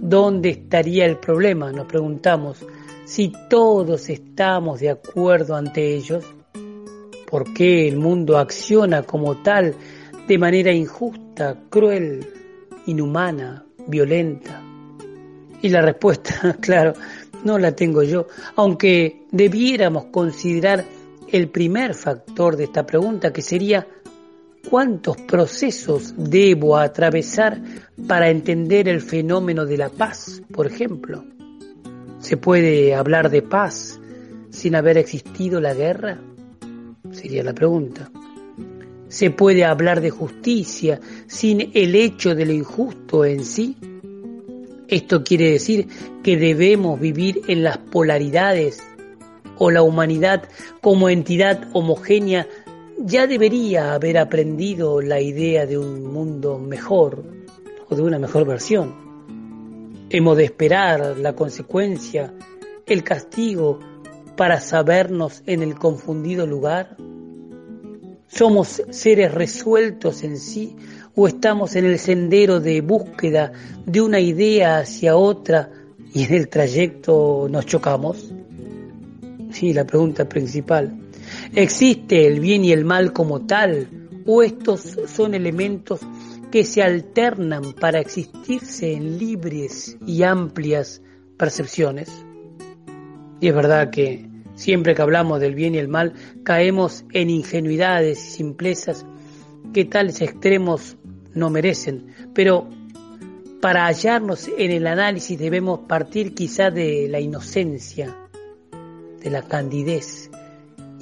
¿dónde 0.00 0.50
estaría 0.50 1.06
el 1.06 1.16
problema? 1.16 1.70
Nos 1.70 1.86
preguntamos. 1.86 2.58
Si 3.04 3.32
todos 3.48 4.10
estamos 4.10 4.80
de 4.80 4.90
acuerdo 4.90 5.54
ante 5.54 5.94
ellos, 5.94 6.24
¿por 7.30 7.54
qué 7.54 7.86
el 7.86 7.98
mundo 7.98 8.36
acciona 8.36 9.04
como 9.04 9.36
tal 9.44 9.76
de 10.26 10.38
manera 10.38 10.72
injusta, 10.72 11.56
cruel, 11.70 12.26
inhumana, 12.86 13.64
violenta? 13.86 14.60
Y 15.62 15.68
la 15.68 15.82
respuesta, 15.82 16.56
claro, 16.60 16.94
no 17.44 17.60
la 17.60 17.76
tengo 17.76 18.02
yo, 18.02 18.26
aunque 18.56 19.26
debiéramos 19.30 20.06
considerar 20.06 20.84
el 21.28 21.48
primer 21.48 21.94
factor 21.94 22.56
de 22.56 22.64
esta 22.64 22.84
pregunta, 22.84 23.32
que 23.32 23.40
sería 23.40 23.86
¿Cuántos 24.68 25.16
procesos 25.22 26.14
debo 26.16 26.76
atravesar 26.76 27.60
para 28.06 28.30
entender 28.30 28.88
el 28.88 29.00
fenómeno 29.00 29.66
de 29.66 29.76
la 29.76 29.88
paz, 29.88 30.42
por 30.52 30.66
ejemplo? 30.66 31.24
¿Se 32.20 32.36
puede 32.36 32.94
hablar 32.94 33.30
de 33.30 33.42
paz 33.42 34.00
sin 34.50 34.74
haber 34.74 34.98
existido 34.98 35.60
la 35.60 35.74
guerra? 35.74 36.18
Sería 37.10 37.42
la 37.42 37.52
pregunta. 37.52 38.10
¿Se 39.08 39.30
puede 39.30 39.64
hablar 39.64 40.00
de 40.00 40.10
justicia 40.10 41.00
sin 41.26 41.70
el 41.74 41.94
hecho 41.94 42.34
de 42.34 42.46
lo 42.46 42.52
injusto 42.52 43.24
en 43.24 43.44
sí? 43.44 43.76
Esto 44.88 45.22
quiere 45.24 45.50
decir 45.50 45.88
que 46.22 46.36
debemos 46.36 46.98
vivir 46.98 47.42
en 47.48 47.62
las 47.62 47.78
polaridades 47.78 48.82
o 49.58 49.70
la 49.70 49.82
humanidad 49.82 50.48
como 50.80 51.08
entidad 51.08 51.68
homogénea 51.72 52.46
ya 53.04 53.26
debería 53.26 53.94
haber 53.94 54.18
aprendido 54.18 55.00
la 55.00 55.20
idea 55.20 55.66
de 55.66 55.76
un 55.76 56.04
mundo 56.04 56.58
mejor 56.58 57.24
o 57.88 57.96
de 57.96 58.02
una 58.02 58.18
mejor 58.18 58.46
versión. 58.46 58.94
Hemos 60.08 60.36
de 60.36 60.44
esperar 60.44 61.18
la 61.18 61.34
consecuencia, 61.34 62.32
el 62.86 63.02
castigo, 63.02 63.80
para 64.36 64.60
sabernos 64.60 65.42
en 65.46 65.62
el 65.62 65.74
confundido 65.74 66.46
lugar. 66.46 66.96
¿Somos 68.28 68.82
seres 68.90 69.32
resueltos 69.32 70.22
en 70.22 70.38
sí 70.38 70.76
o 71.14 71.26
estamos 71.26 71.76
en 71.76 71.84
el 71.84 71.98
sendero 71.98 72.60
de 72.60 72.80
búsqueda 72.80 73.52
de 73.84 74.00
una 74.00 74.20
idea 74.20 74.78
hacia 74.78 75.16
otra 75.16 75.70
y 76.14 76.24
en 76.24 76.34
el 76.34 76.48
trayecto 76.48 77.48
nos 77.50 77.66
chocamos? 77.66 78.32
Sí, 79.50 79.74
la 79.74 79.84
pregunta 79.84 80.26
principal. 80.26 81.01
¿Existe 81.54 82.26
el 82.26 82.40
bien 82.40 82.64
y 82.64 82.72
el 82.72 82.86
mal 82.86 83.12
como 83.12 83.44
tal 83.44 83.86
o 84.24 84.42
estos 84.42 84.98
son 85.06 85.34
elementos 85.34 86.00
que 86.50 86.64
se 86.64 86.82
alternan 86.82 87.74
para 87.74 88.00
existirse 88.00 88.94
en 88.94 89.18
libres 89.18 89.98
y 90.06 90.22
amplias 90.22 91.02
percepciones? 91.36 92.10
Y 93.38 93.48
es 93.48 93.54
verdad 93.54 93.90
que 93.90 94.30
siempre 94.54 94.94
que 94.94 95.02
hablamos 95.02 95.40
del 95.40 95.54
bien 95.54 95.74
y 95.74 95.78
el 95.78 95.88
mal 95.88 96.14
caemos 96.42 97.04
en 97.12 97.28
ingenuidades 97.28 98.26
y 98.28 98.30
simplezas 98.30 99.04
que 99.74 99.84
tales 99.84 100.22
extremos 100.22 100.96
no 101.34 101.50
merecen, 101.50 102.14
pero 102.32 102.66
para 103.60 103.84
hallarnos 103.86 104.48
en 104.56 104.70
el 104.70 104.86
análisis 104.86 105.38
debemos 105.38 105.80
partir 105.80 106.34
quizá 106.34 106.70
de 106.70 107.08
la 107.10 107.20
inocencia, 107.20 108.16
de 109.22 109.30
la 109.30 109.42
candidez, 109.42 110.30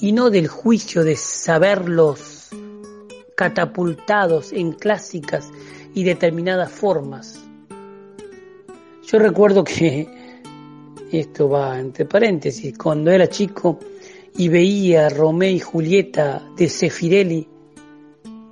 y 0.00 0.12
no 0.12 0.30
del 0.30 0.48
juicio 0.48 1.04
de 1.04 1.16
saberlos 1.16 2.48
catapultados 3.36 4.52
en 4.52 4.72
clásicas 4.72 5.50
y 5.94 6.04
determinadas 6.04 6.70
formas. 6.70 7.40
Yo 9.06 9.18
recuerdo 9.18 9.64
que, 9.64 10.08
esto 11.12 11.48
va 11.48 11.78
entre 11.78 12.04
paréntesis, 12.04 12.76
cuando 12.78 13.10
era 13.10 13.28
chico 13.28 13.78
y 14.36 14.48
veía 14.48 15.08
Romeo 15.08 15.50
y 15.50 15.58
Julieta 15.58 16.42
de 16.56 16.68
Sefirelli, 16.68 17.48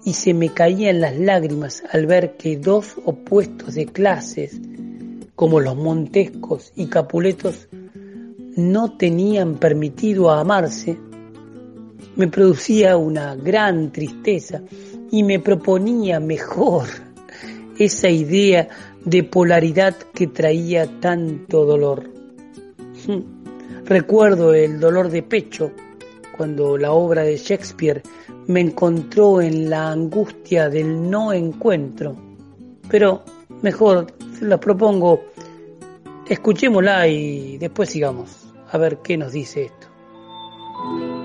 y 0.05 0.15
se 0.15 0.33
me 0.33 0.49
caían 0.49 1.01
las 1.01 1.19
lágrimas 1.19 1.83
al 1.91 2.07
ver 2.07 2.37
que 2.37 2.57
dos 2.57 2.97
opuestos 3.05 3.75
de 3.75 3.87
clases, 3.87 4.59
como 5.35 5.61
los 5.61 5.77
Montescos 5.77 6.73
y 6.77 6.87
Capuletos, 6.87 7.69
no 8.57 8.97
tenían 8.97 9.57
permitido 9.57 10.31
amarse, 10.31 10.99
me 12.19 12.27
producía 12.27 12.97
una 12.97 13.37
gran 13.37 13.93
tristeza 13.93 14.61
y 15.11 15.23
me 15.23 15.39
proponía 15.39 16.19
mejor 16.19 16.87
esa 17.79 18.09
idea 18.09 18.69
de 19.05 19.23
polaridad 19.23 19.97
que 20.13 20.27
traía 20.27 21.01
tanto 21.01 21.65
dolor. 21.65 22.11
Recuerdo 23.85 24.53
el 24.53 24.81
dolor 24.81 25.11
de 25.11 25.23
pecho 25.23 25.71
cuando 26.37 26.77
la 26.77 26.91
obra 26.91 27.23
de 27.23 27.37
Shakespeare 27.37 28.03
me 28.49 28.63
encontró 28.63 29.41
en 29.41 29.71
la 29.71 29.93
angustia 29.93 30.69
del 30.69 31.09
no 31.09 31.33
encuentro. 31.33 32.17
Pero 32.91 33.23
mejor, 33.63 34.09
la 34.41 34.59
propongo, 34.59 35.23
escuchémosla 36.29 37.07
y 37.07 37.59
después 37.59 37.91
sigamos 37.91 38.53
a 38.71 38.77
ver 38.77 38.99
qué 39.05 39.17
nos 39.17 39.33
dice 39.33 39.67
esto. 39.67 41.18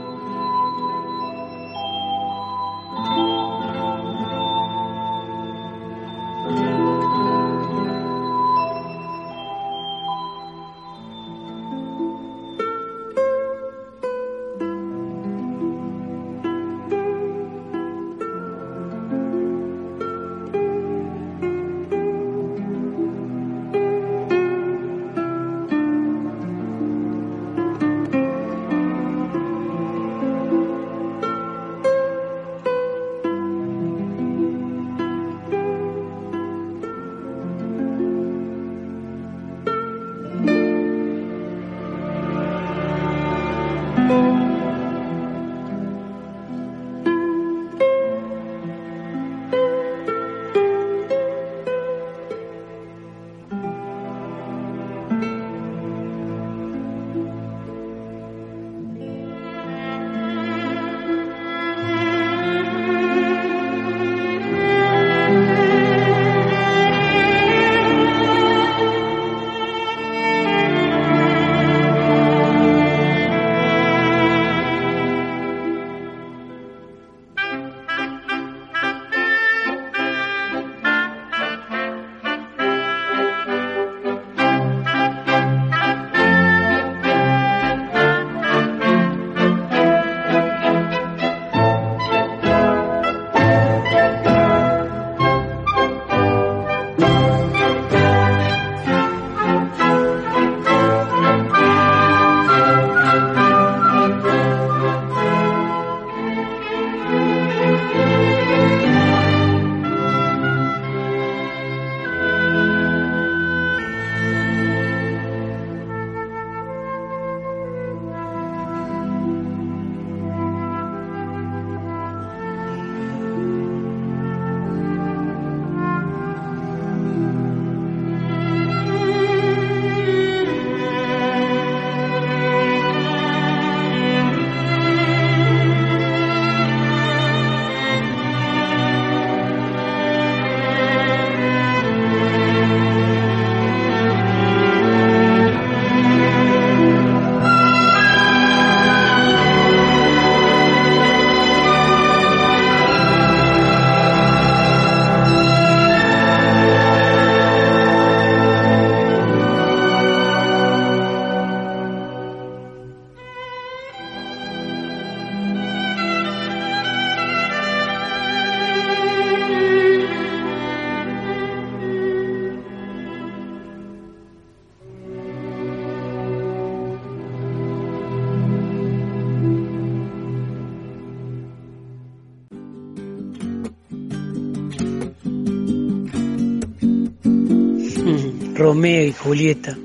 Y 188.85 189.13
Julieta, 189.13 189.77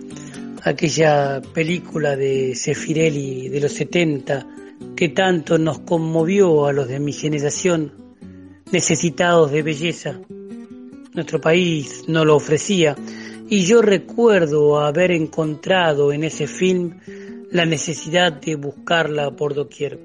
aquella 0.64 1.40
película 1.54 2.16
de 2.16 2.56
Sefirelli 2.56 3.48
de 3.48 3.60
los 3.60 3.72
70 3.74 4.46
que 4.96 5.10
tanto 5.10 5.56
nos 5.56 5.78
conmovió 5.80 6.66
a 6.66 6.72
los 6.72 6.88
de 6.88 6.98
mi 6.98 7.12
generación, 7.12 7.92
necesitados 8.72 9.52
de 9.52 9.62
belleza. 9.62 10.20
Nuestro 11.14 11.40
país 11.40 12.06
no 12.08 12.24
lo 12.24 12.34
ofrecía 12.34 12.96
y 13.48 13.60
yo 13.62 13.82
recuerdo 13.82 14.80
haber 14.80 15.12
encontrado 15.12 16.12
en 16.12 16.24
ese 16.24 16.48
film 16.48 16.98
la 17.52 17.66
necesidad 17.66 18.32
de 18.32 18.56
buscarla 18.56 19.30
por 19.30 19.54
doquier. 19.54 20.00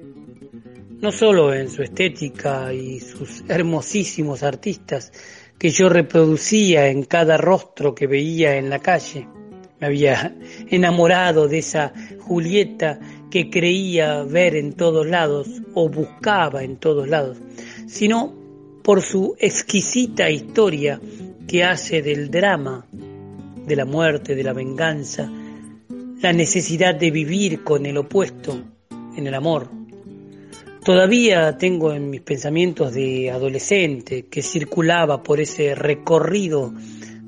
No 1.00 1.10
solo 1.10 1.52
en 1.52 1.68
su 1.68 1.82
estética 1.82 2.72
y 2.72 3.00
sus 3.00 3.42
hermosísimos 3.48 4.44
artistas 4.44 5.10
que 5.58 5.70
yo 5.70 5.88
reproducía 5.88 6.88
en 6.88 7.04
cada 7.04 7.36
rostro 7.36 7.94
que 7.94 8.06
veía 8.06 8.56
en 8.56 8.70
la 8.70 8.80
calle. 8.80 9.28
Me 9.80 9.86
había 9.86 10.36
enamorado 10.68 11.48
de 11.48 11.58
esa 11.58 11.92
Julieta 12.20 13.00
que 13.30 13.50
creía 13.50 14.22
ver 14.22 14.56
en 14.56 14.74
todos 14.74 15.06
lados 15.06 15.48
o 15.74 15.88
buscaba 15.88 16.62
en 16.62 16.76
todos 16.76 17.08
lados, 17.08 17.38
sino 17.86 18.32
por 18.82 19.02
su 19.02 19.34
exquisita 19.38 20.30
historia 20.30 21.00
que 21.46 21.64
hace 21.64 22.02
del 22.02 22.30
drama, 22.30 22.86
de 23.66 23.76
la 23.76 23.84
muerte, 23.84 24.34
de 24.34 24.44
la 24.44 24.52
venganza, 24.52 25.30
la 26.20 26.32
necesidad 26.32 26.94
de 26.94 27.10
vivir 27.10 27.64
con 27.64 27.86
el 27.86 27.96
opuesto 27.96 28.62
en 29.16 29.26
el 29.26 29.34
amor. 29.34 29.83
Todavía 30.84 31.56
tengo 31.56 31.94
en 31.94 32.10
mis 32.10 32.20
pensamientos 32.20 32.92
de 32.92 33.30
adolescente 33.30 34.26
que 34.26 34.42
circulaba 34.42 35.22
por 35.22 35.40
ese 35.40 35.74
recorrido 35.74 36.74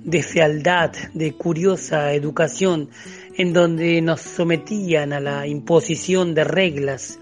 de 0.05 0.23
fealdad, 0.23 0.93
de 1.15 1.33
curiosa 1.33 2.13
educación, 2.13 2.91
en 3.35 3.55
donde 3.55 4.03
nos 4.03 4.21
sometían 4.21 5.15
a 5.15 5.21
la 5.21 5.47
imposición 5.47 6.35
de 6.35 6.45
reglas 6.45 7.19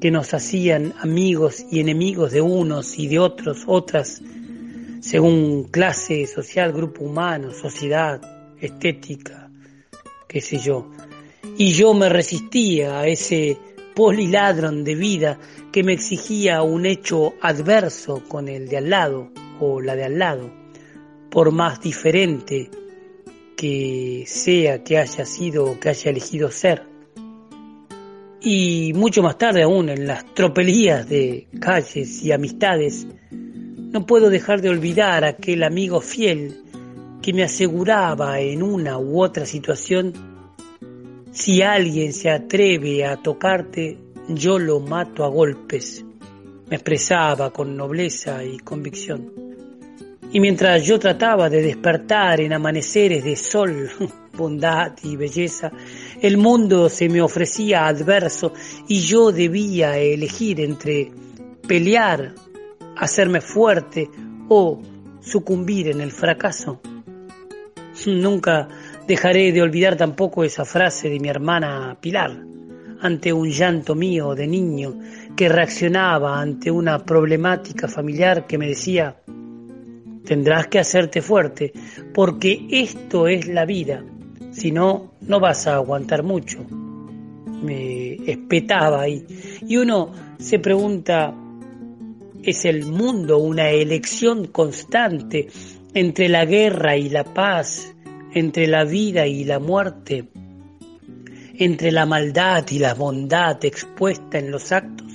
que 0.00 0.10
nos 0.10 0.32
hacían 0.32 0.94
amigos 1.00 1.66
y 1.70 1.80
enemigos 1.80 2.32
de 2.32 2.40
unos 2.40 2.98
y 2.98 3.06
de 3.06 3.18
otros, 3.18 3.64
otras, 3.66 4.22
según 5.00 5.64
clase 5.64 6.26
social, 6.26 6.72
grupo 6.72 7.04
humano, 7.04 7.50
sociedad, 7.52 8.22
estética, 8.58 9.50
qué 10.26 10.40
sé 10.40 10.56
yo. 10.60 10.90
Y 11.58 11.72
yo 11.72 11.92
me 11.92 12.08
resistía 12.08 13.00
a 13.00 13.06
ese 13.06 13.58
poliladron 13.94 14.84
de 14.84 14.94
vida 14.94 15.38
que 15.72 15.82
me 15.82 15.92
exigía 15.92 16.62
un 16.62 16.86
hecho 16.86 17.34
adverso 17.40 18.22
con 18.28 18.48
el 18.48 18.68
de 18.68 18.78
al 18.78 18.90
lado 18.90 19.30
o 19.60 19.80
la 19.80 19.94
de 19.94 20.04
al 20.04 20.18
lado, 20.18 20.50
por 21.30 21.52
más 21.52 21.80
diferente 21.80 22.70
que 23.56 24.24
sea 24.26 24.82
que 24.82 24.98
haya 24.98 25.24
sido 25.24 25.64
o 25.64 25.80
que 25.80 25.88
haya 25.88 26.10
elegido 26.10 26.50
ser. 26.50 26.82
Y 28.40 28.92
mucho 28.94 29.22
más 29.22 29.38
tarde 29.38 29.62
aún, 29.62 29.88
en 29.88 30.06
las 30.06 30.34
tropelías 30.34 31.08
de 31.08 31.46
calles 31.60 32.22
y 32.22 32.32
amistades, 32.32 33.06
no 33.30 34.04
puedo 34.04 34.28
dejar 34.28 34.60
de 34.60 34.68
olvidar 34.68 35.24
aquel 35.24 35.62
amigo 35.62 36.00
fiel 36.00 36.62
que 37.22 37.32
me 37.32 37.42
aseguraba 37.42 38.40
en 38.40 38.62
una 38.62 38.98
u 38.98 39.22
otra 39.22 39.46
situación, 39.46 40.33
si 41.34 41.62
alguien 41.62 42.12
se 42.12 42.30
atreve 42.30 43.04
a 43.04 43.16
tocarte, 43.16 43.98
yo 44.28 44.56
lo 44.56 44.78
mato 44.78 45.24
a 45.24 45.28
golpes. 45.28 46.04
Me 46.68 46.76
expresaba 46.76 47.52
con 47.52 47.76
nobleza 47.76 48.44
y 48.44 48.58
convicción. 48.58 49.32
Y 50.32 50.38
mientras 50.38 50.86
yo 50.86 51.00
trataba 51.00 51.50
de 51.50 51.60
despertar 51.60 52.40
en 52.40 52.52
amaneceres 52.52 53.24
de 53.24 53.34
sol, 53.34 53.90
bondad 54.32 54.92
y 55.02 55.16
belleza, 55.16 55.72
el 56.22 56.36
mundo 56.36 56.88
se 56.88 57.08
me 57.08 57.20
ofrecía 57.20 57.88
adverso 57.88 58.52
y 58.86 59.00
yo 59.00 59.32
debía 59.32 59.98
elegir 59.98 60.60
entre 60.60 61.10
pelear, 61.66 62.32
hacerme 62.96 63.40
fuerte 63.40 64.08
o 64.48 64.80
sucumbir 65.20 65.88
en 65.88 66.00
el 66.00 66.12
fracaso. 66.12 66.80
Nunca 68.06 68.68
dejaré 69.06 69.52
de 69.52 69.62
olvidar 69.62 69.96
tampoco 69.96 70.44
esa 70.44 70.64
frase 70.64 71.08
de 71.08 71.20
mi 71.20 71.28
hermana 71.28 71.96
Pilar 72.00 72.36
ante 73.00 73.32
un 73.32 73.50
llanto 73.50 73.94
mío 73.94 74.34
de 74.34 74.46
niño 74.46 74.98
que 75.36 75.48
reaccionaba 75.48 76.40
ante 76.40 76.70
una 76.70 77.04
problemática 77.04 77.86
familiar 77.86 78.46
que 78.46 78.56
me 78.56 78.68
decía, 78.68 79.16
Tendrás 80.24 80.68
que 80.68 80.78
hacerte 80.78 81.20
fuerte, 81.20 81.72
porque 82.14 82.66
esto 82.70 83.28
es 83.28 83.46
la 83.46 83.66
vida. 83.66 84.02
Si 84.52 84.72
no, 84.72 85.12
no 85.20 85.38
vas 85.38 85.66
a 85.66 85.74
aguantar 85.74 86.22
mucho. 86.22 86.64
Me 87.62 88.14
espetaba 88.26 89.02
ahí. 89.02 89.26
Y 89.68 89.76
uno 89.76 90.12
se 90.38 90.58
pregunta, 90.60 91.34
¿es 92.42 92.64
el 92.64 92.86
mundo 92.86 93.36
una 93.36 93.68
elección 93.68 94.46
constante 94.46 95.48
entre 95.92 96.30
la 96.30 96.46
guerra 96.46 96.96
y 96.96 97.10
la 97.10 97.24
paz, 97.24 97.93
entre 98.34 98.66
la 98.66 98.84
vida 98.84 99.26
y 99.26 99.44
la 99.44 99.60
muerte, 99.60 100.28
entre 101.56 101.92
la 101.92 102.04
maldad 102.04 102.66
y 102.68 102.80
la 102.80 102.94
bondad 102.94 103.64
expuesta 103.64 104.38
en 104.38 104.50
los 104.50 104.72
actos? 104.72 105.12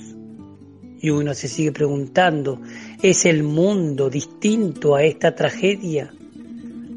Y 1.02 1.10
uno 1.10 1.34
se 1.34 1.48
sigue 1.48 1.72
preguntando, 1.72 2.60
¿es 3.02 3.26
el 3.26 3.42
mundo 3.42 4.10
distinto 4.10 4.94
a 4.94 5.02
esta 5.02 5.34
tragedia? 5.34 6.12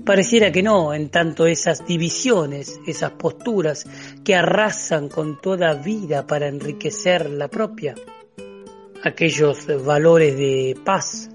Pareciera 0.06 0.52
que 0.52 0.64
no, 0.64 0.94
en 0.94 1.10
tanto 1.10 1.46
esas 1.46 1.86
divisiones, 1.86 2.80
esas 2.86 3.12
posturas 3.12 3.86
que 4.24 4.36
arrasan 4.36 5.08
con 5.08 5.40
toda 5.40 5.74
vida 5.76 6.28
para 6.28 6.48
enriquecer 6.48 7.30
la 7.30 7.48
propia. 7.48 7.96
Aquellos 9.04 9.66
valores 9.86 10.38
de 10.38 10.78
paz, 10.84 11.30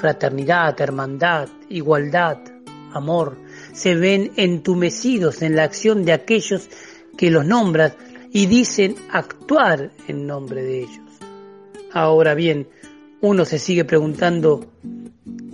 fraternidad, 0.00 0.80
hermandad, 0.80 1.48
igualdad, 1.68 2.38
amor, 2.94 3.36
se 3.76 3.94
ven 3.94 4.32
entumecidos 4.36 5.42
en 5.42 5.54
la 5.54 5.64
acción 5.64 6.06
de 6.06 6.14
aquellos 6.14 6.70
que 7.18 7.30
los 7.30 7.44
nombran 7.44 7.92
y 8.32 8.46
dicen 8.46 8.96
actuar 9.10 9.92
en 10.08 10.26
nombre 10.26 10.62
de 10.62 10.78
ellos. 10.78 11.04
Ahora 11.92 12.34
bien, 12.34 12.68
uno 13.20 13.44
se 13.44 13.58
sigue 13.58 13.84
preguntando 13.84 14.72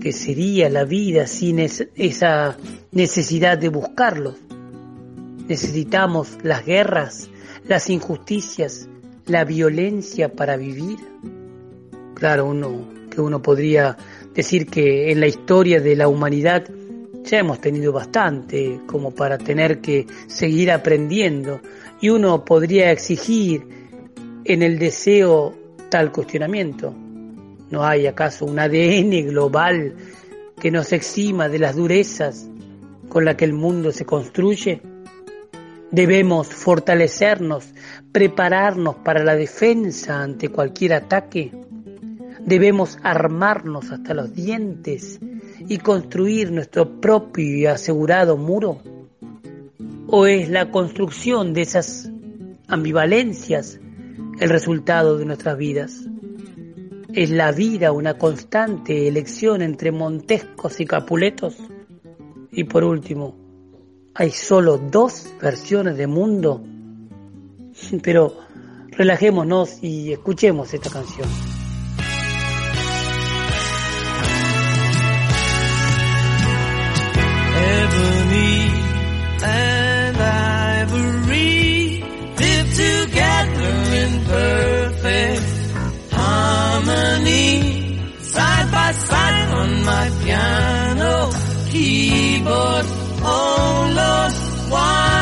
qué 0.00 0.12
sería 0.12 0.70
la 0.70 0.84
vida 0.84 1.26
sin 1.26 1.58
esa 1.58 2.56
necesidad 2.92 3.58
de 3.58 3.68
buscarlos. 3.70 4.36
Necesitamos 5.48 6.38
las 6.44 6.64
guerras, 6.64 7.28
las 7.66 7.90
injusticias, 7.90 8.88
la 9.26 9.44
violencia 9.44 10.32
para 10.32 10.56
vivir. 10.56 10.98
Claro, 12.14 12.46
uno 12.46 12.88
que 13.10 13.20
uno 13.20 13.42
podría 13.42 13.96
decir 14.32 14.66
que 14.66 15.10
en 15.10 15.18
la 15.18 15.26
historia 15.26 15.80
de 15.80 15.96
la 15.96 16.06
humanidad 16.06 16.64
ya 17.24 17.38
hemos 17.38 17.60
tenido 17.60 17.92
bastante 17.92 18.80
como 18.86 19.12
para 19.12 19.38
tener 19.38 19.80
que 19.80 20.06
seguir 20.26 20.70
aprendiendo 20.70 21.60
y 22.00 22.08
uno 22.08 22.44
podría 22.44 22.90
exigir 22.90 23.66
en 24.44 24.62
el 24.62 24.78
deseo 24.78 25.54
tal 25.88 26.10
cuestionamiento? 26.10 26.94
¿No 27.70 27.84
hay 27.84 28.06
acaso 28.06 28.44
un 28.44 28.58
ADN 28.58 29.28
global 29.28 29.94
que 30.60 30.70
nos 30.70 30.92
exima 30.92 31.48
de 31.48 31.58
las 31.58 31.76
durezas 31.76 32.48
con 33.08 33.24
las 33.24 33.36
que 33.36 33.44
el 33.44 33.52
mundo 33.52 33.92
se 33.92 34.04
construye? 34.04 34.82
Debemos 35.90 36.48
fortalecernos, 36.48 37.72
prepararnos 38.10 38.96
para 38.96 39.22
la 39.22 39.36
defensa 39.36 40.22
ante 40.22 40.48
cualquier 40.48 40.94
ataque. 40.94 41.52
Debemos 42.40 42.98
armarnos 43.02 43.90
hasta 43.90 44.14
los 44.14 44.34
dientes 44.34 45.20
y 45.68 45.78
construir 45.78 46.52
nuestro 46.52 47.00
propio 47.00 47.44
y 47.44 47.66
asegurado 47.66 48.36
muro. 48.36 48.78
¿O 50.08 50.26
es 50.26 50.48
la 50.48 50.70
construcción 50.70 51.54
de 51.54 51.62
esas 51.62 52.10
ambivalencias 52.68 53.78
el 54.40 54.50
resultado 54.50 55.18
de 55.18 55.26
nuestras 55.26 55.56
vidas. 55.56 56.08
¿Es 57.12 57.30
la 57.30 57.52
vida 57.52 57.92
una 57.92 58.16
constante 58.16 59.06
elección 59.06 59.60
entre 59.62 59.92
Montescos 59.92 60.80
y 60.80 60.86
Capuletos? 60.86 61.56
Y 62.50 62.64
por 62.64 62.84
último, 62.84 63.36
¿hay 64.14 64.30
solo 64.30 64.78
dos 64.78 65.32
versiones 65.40 65.96
de 65.96 66.06
mundo? 66.06 66.62
Pero 68.02 68.34
relajémonos 68.90 69.82
y 69.82 70.12
escuchemos 70.12 70.72
esta 70.72 70.90
canción. 70.90 71.61
Perfect 84.32 85.46
harmony. 86.12 87.98
Side 88.20 88.68
by 88.72 88.92
side 88.92 89.48
on 89.60 89.70
my 89.84 90.06
piano 90.22 91.30
keyboard. 91.70 92.86
Oh 93.24 93.92
Lord. 93.96 95.21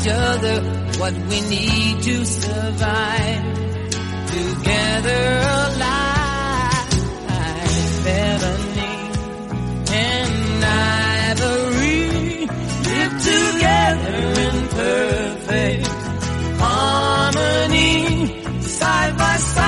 Each 0.00 0.08
other 0.08 0.62
what 0.98 1.12
we 1.12 1.40
need 1.42 2.02
to 2.02 2.24
survive. 2.24 3.44
Together 4.30 5.22
alive, 5.66 6.88
Ebony 8.06 8.96
and 9.92 10.64
Ivory 10.64 12.08
live 12.88 13.14
together 13.30 14.18
in 14.46 14.56
perfect 14.68 15.86
harmony, 16.60 18.42
side 18.62 19.16
by 19.18 19.36
side 19.36 19.59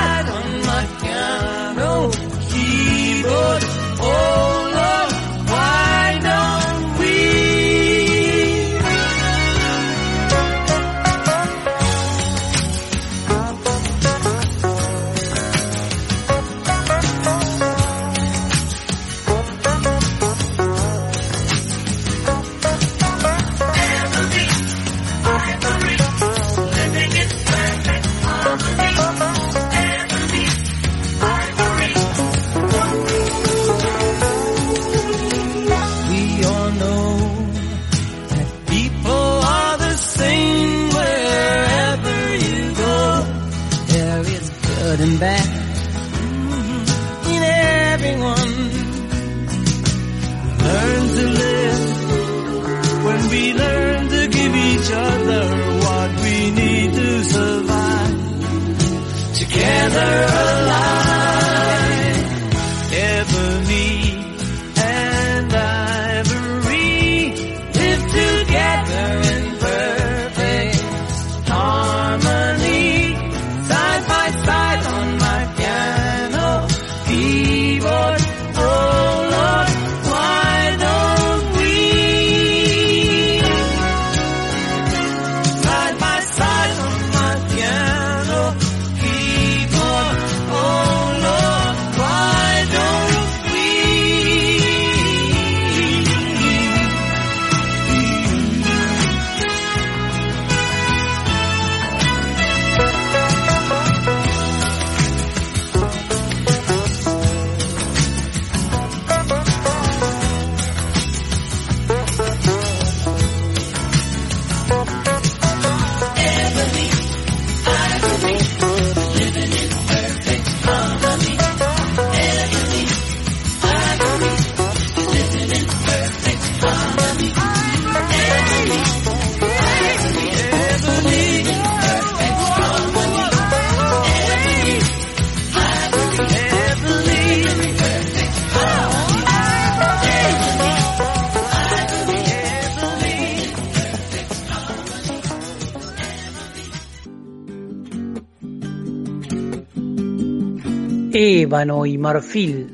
y 151.84 151.98
marfil, 151.98 152.66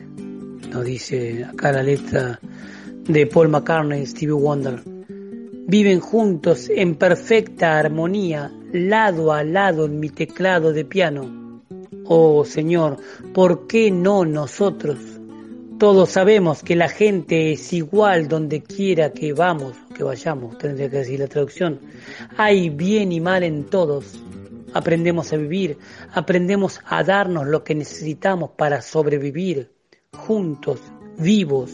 nos 0.71 0.85
dice 0.85 1.45
acá 1.45 1.73
la 1.73 1.83
letra 1.83 2.39
de 3.09 3.27
Paul 3.27 3.49
McCartney 3.49 4.03
y 4.03 4.07
Stevie 4.07 4.35
Wonder, 4.35 4.81
viven 5.67 5.99
juntos 5.99 6.71
en 6.71 6.95
perfecta 6.95 7.77
armonía, 7.77 8.53
lado 8.73 9.33
a 9.33 9.43
lado 9.43 9.87
en 9.87 9.99
mi 9.99 10.11
teclado 10.11 10.73
de 10.73 10.85
piano. 10.85 11.61
Oh 12.05 12.45
Señor, 12.45 12.99
¿por 13.35 13.67
qué 13.67 13.91
no 13.91 14.25
nosotros? 14.25 14.99
Todos 15.81 16.11
sabemos 16.11 16.63
que 16.63 16.77
la 16.77 16.89
gente 16.89 17.51
es 17.51 17.73
igual 17.73 18.29
donde 18.29 18.63
quiera 18.63 19.11
que 19.11 19.33
vamos, 19.33 19.75
que 19.93 20.05
vayamos, 20.05 20.57
tendría 20.57 20.89
que 20.89 20.99
decir 20.99 21.19
la 21.19 21.27
traducción. 21.27 21.81
Hay 22.37 22.71
bien 22.71 23.11
y 23.11 23.21
mal 23.21 23.43
en 23.43 23.65
todos. 23.65 24.21
Aprendemos 24.75 25.33
a 25.33 25.37
vivir, 25.37 25.79
aprendemos 26.13 26.81
a 26.85 27.03
darnos 27.03 27.47
lo 27.47 27.65
que 27.65 27.75
necesitamos 27.75 28.51
para 28.57 28.83
sobrevivir, 28.83 29.71
juntos, 30.13 30.81
vivos. 31.19 31.73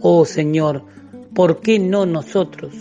Oh 0.00 0.24
Señor, 0.24 0.84
¿por 1.34 1.60
qué 1.60 1.78
no 1.78 2.06
nosotros? 2.06 2.74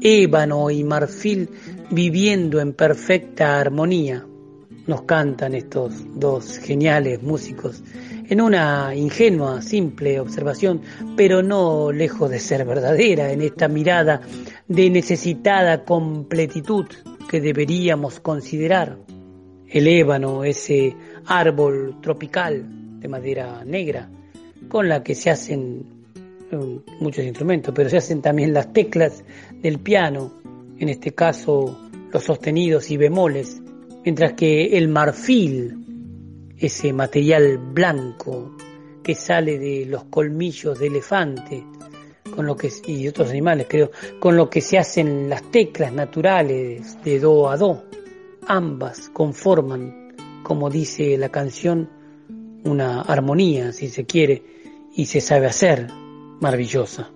Ébano 0.00 0.70
y 0.70 0.84
marfil 0.84 1.48
viviendo 1.90 2.60
en 2.60 2.74
perfecta 2.74 3.58
armonía. 3.58 4.26
Nos 4.86 5.02
cantan 5.02 5.54
estos 5.54 5.94
dos 6.14 6.58
geniales 6.58 7.22
músicos 7.22 7.82
en 8.28 8.40
una 8.40 8.94
ingenua, 8.94 9.62
simple 9.62 10.20
observación, 10.20 10.82
pero 11.16 11.42
no 11.42 11.92
lejos 11.92 12.30
de 12.30 12.38
ser 12.38 12.64
verdadera 12.64 13.32
en 13.32 13.42
esta 13.42 13.68
mirada 13.68 14.20
de 14.68 14.90
necesitada 14.90 15.84
completitud 15.84 16.86
que 17.28 17.40
deberíamos 17.40 18.20
considerar. 18.20 18.98
El 19.68 19.88
ébano, 19.88 20.44
ese 20.44 20.94
árbol 21.26 21.96
tropical 22.00 23.00
de 23.00 23.08
madera 23.08 23.64
negra, 23.64 24.08
con 24.68 24.88
la 24.88 25.02
que 25.02 25.14
se 25.14 25.30
hacen 25.30 25.84
eh, 26.50 26.80
muchos 27.00 27.24
instrumentos, 27.24 27.74
pero 27.74 27.88
se 27.88 27.96
hacen 27.96 28.22
también 28.22 28.52
las 28.52 28.72
teclas 28.72 29.24
del 29.62 29.80
piano, 29.80 30.32
en 30.78 30.88
este 30.88 31.12
caso 31.12 31.78
los 32.12 32.22
sostenidos 32.22 32.90
y 32.90 32.96
bemoles, 32.96 33.60
mientras 34.04 34.34
que 34.34 34.76
el 34.78 34.88
marfil, 34.88 36.54
ese 36.56 36.92
material 36.92 37.58
blanco 37.58 38.56
que 39.02 39.14
sale 39.14 39.58
de 39.58 39.86
los 39.86 40.04
colmillos 40.04 40.78
de 40.78 40.86
elefante, 40.86 41.64
con 42.34 42.46
lo 42.46 42.56
que 42.56 42.72
y 42.86 43.06
otros 43.06 43.30
animales 43.30 43.66
creo, 43.68 43.90
con 44.18 44.36
lo 44.36 44.50
que 44.50 44.60
se 44.60 44.78
hacen 44.78 45.28
las 45.28 45.42
teclas 45.50 45.92
naturales 45.92 46.98
de 47.04 47.20
do 47.20 47.48
a 47.48 47.56
do. 47.56 47.84
Ambas 48.46 49.08
conforman, 49.12 50.14
como 50.42 50.68
dice 50.68 51.16
la 51.16 51.28
canción, 51.28 51.88
una 52.64 53.02
armonía, 53.02 53.72
si 53.72 53.88
se 53.88 54.04
quiere, 54.04 54.42
y 54.96 55.06
se 55.06 55.20
sabe 55.20 55.46
hacer 55.46 55.88
maravillosa. 56.40 57.10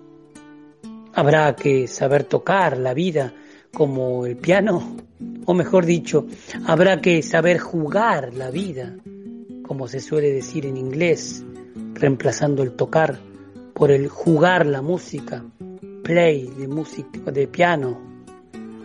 Habrá 1.13 1.55
que 1.55 1.87
saber 1.87 2.23
tocar 2.23 2.77
la 2.77 2.93
vida 2.93 3.33
como 3.73 4.25
el 4.25 4.37
piano, 4.37 4.95
o 5.45 5.53
mejor 5.53 5.85
dicho, 5.85 6.27
habrá 6.65 7.01
que 7.01 7.21
saber 7.21 7.59
jugar 7.59 8.33
la 8.33 8.51
vida, 8.51 8.95
como 9.63 9.87
se 9.87 9.99
suele 9.99 10.31
decir 10.31 10.65
en 10.65 10.77
inglés, 10.77 11.43
reemplazando 11.93 12.63
el 12.63 12.71
tocar 12.71 13.28
por 13.79 13.91
el 13.91 14.09
jugar 14.09 14.65
la 14.65 14.81
música, 14.81 15.41
play 16.03 16.47
de 16.57 16.67
música 16.67 17.31
de 17.31 17.47
piano. 17.47 17.97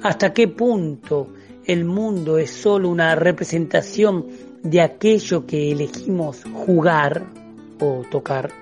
¿Hasta 0.05 0.33
qué 0.33 0.47
punto 0.47 1.33
el 1.67 1.85
mundo 1.85 2.39
es 2.39 2.53
solo 2.53 2.91
una 2.91 3.17
representación 3.17 4.27
de 4.63 4.81
aquello 4.81 5.47
que 5.47 5.73
elegimos 5.73 6.45
jugar 6.45 7.25
o 7.81 8.03
tocar? 8.09 8.53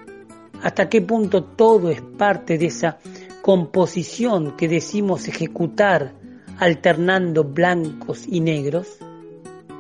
¿Hasta 0.62 0.88
qué 0.88 1.02
punto 1.02 1.44
todo 1.44 1.90
es 1.90 2.00
parte 2.00 2.56
de 2.56 2.66
esa 2.66 2.98
composición 3.42 4.56
que 4.56 4.68
decimos 4.68 5.28
ejecutar 5.28 6.14
alternando 6.58 7.44
blancos 7.44 8.24
y 8.26 8.40
negros? 8.40 8.96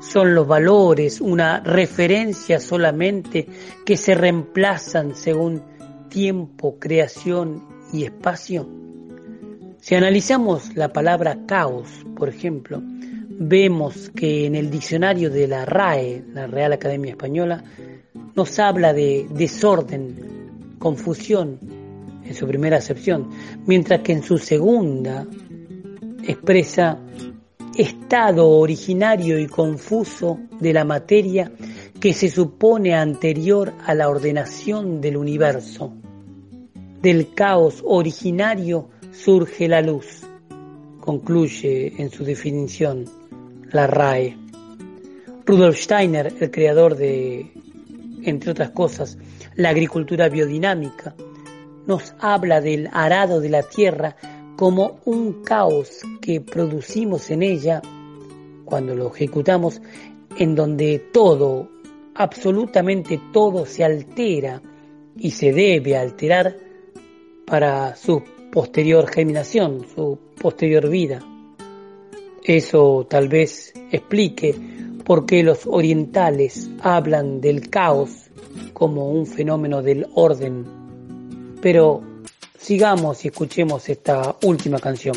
¿Son 0.00 0.34
los 0.34 0.46
valores 0.46 1.22
una 1.22 1.60
referencia 1.60 2.60
solamente 2.60 3.46
que 3.86 3.96
se 3.96 4.14
reemplazan 4.14 5.14
según 5.14 5.71
tiempo, 6.12 6.78
creación 6.78 7.64
y 7.90 8.04
espacio? 8.04 8.68
Si 9.80 9.94
analizamos 9.94 10.76
la 10.76 10.92
palabra 10.92 11.38
caos, 11.46 11.88
por 12.14 12.28
ejemplo, 12.28 12.82
vemos 12.84 14.10
que 14.14 14.44
en 14.44 14.54
el 14.54 14.70
diccionario 14.70 15.30
de 15.30 15.48
la 15.48 15.64
RAE, 15.64 16.22
la 16.34 16.46
Real 16.46 16.74
Academia 16.74 17.12
Española, 17.12 17.64
nos 18.36 18.58
habla 18.58 18.92
de 18.92 19.26
desorden, 19.30 20.76
confusión 20.78 21.58
en 22.24 22.34
su 22.34 22.46
primera 22.46 22.76
acepción, 22.76 23.30
mientras 23.66 24.02
que 24.02 24.12
en 24.12 24.22
su 24.22 24.36
segunda 24.36 25.26
expresa 26.24 26.98
estado 27.74 28.50
originario 28.50 29.38
y 29.38 29.46
confuso 29.46 30.38
de 30.60 30.74
la 30.74 30.84
materia 30.84 31.50
que 31.98 32.12
se 32.12 32.28
supone 32.28 32.94
anterior 32.94 33.72
a 33.86 33.94
la 33.94 34.08
ordenación 34.08 35.00
del 35.00 35.16
universo. 35.16 35.92
Del 37.02 37.34
caos 37.34 37.82
originario 37.84 38.88
surge 39.10 39.66
la 39.66 39.80
luz, 39.80 40.22
concluye 41.00 42.00
en 42.00 42.10
su 42.10 42.22
definición 42.22 43.06
la 43.72 43.88
RAE. 43.88 44.36
Rudolf 45.44 45.78
Steiner, 45.78 46.32
el 46.38 46.52
creador 46.52 46.96
de, 46.96 47.50
entre 48.22 48.52
otras 48.52 48.70
cosas, 48.70 49.18
la 49.56 49.70
agricultura 49.70 50.28
biodinámica, 50.28 51.16
nos 51.88 52.14
habla 52.20 52.60
del 52.60 52.88
arado 52.92 53.40
de 53.40 53.48
la 53.48 53.64
tierra 53.64 54.14
como 54.56 55.00
un 55.04 55.42
caos 55.42 56.02
que 56.20 56.40
producimos 56.40 57.32
en 57.32 57.42
ella 57.42 57.82
cuando 58.64 58.94
lo 58.94 59.12
ejecutamos, 59.12 59.82
en 60.38 60.54
donde 60.54 61.00
todo, 61.12 61.68
absolutamente 62.14 63.20
todo 63.32 63.66
se 63.66 63.82
altera 63.82 64.62
y 65.16 65.32
se 65.32 65.52
debe 65.52 65.96
alterar 65.96 66.70
para 67.52 67.94
su 67.96 68.22
posterior 68.50 69.06
germinación, 69.10 69.84
su 69.94 70.18
posterior 70.40 70.88
vida. 70.88 71.20
Eso 72.42 73.06
tal 73.10 73.28
vez 73.28 73.74
explique 73.90 74.54
por 75.04 75.26
qué 75.26 75.42
los 75.42 75.66
orientales 75.66 76.70
hablan 76.80 77.42
del 77.42 77.68
caos 77.68 78.30
como 78.72 79.10
un 79.10 79.26
fenómeno 79.26 79.82
del 79.82 80.06
orden. 80.14 80.64
Pero 81.60 82.00
sigamos 82.58 83.22
y 83.26 83.28
escuchemos 83.28 83.86
esta 83.90 84.34
última 84.44 84.78
canción. 84.78 85.16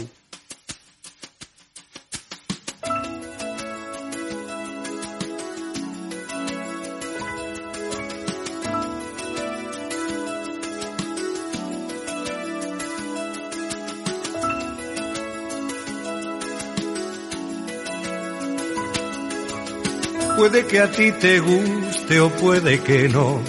Que 20.64 20.80
a 20.80 20.90
ti 20.90 21.12
te 21.12 21.40
guste 21.42 22.22
o 22.22 22.30
puede 22.30 22.80
que 22.80 23.10
no. 23.10 23.42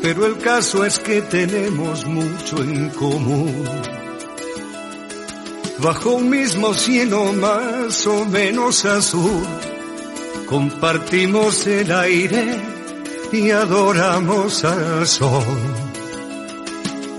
Pero 0.00 0.24
el 0.24 0.38
caso 0.38 0.84
es 0.84 1.00
que 1.00 1.20
tenemos 1.20 2.06
mucho 2.06 2.62
en 2.62 2.88
común. 2.90 3.64
Bajo 5.78 6.12
un 6.12 6.30
mismo 6.30 6.72
cielo 6.74 7.32
más 7.32 8.06
o 8.06 8.24
menos 8.24 8.84
azul, 8.84 9.44
compartimos 10.46 11.66
el 11.66 11.90
aire 11.90 12.62
y 13.32 13.50
adoramos 13.50 14.64
al 14.64 15.06
sol. 15.08 15.42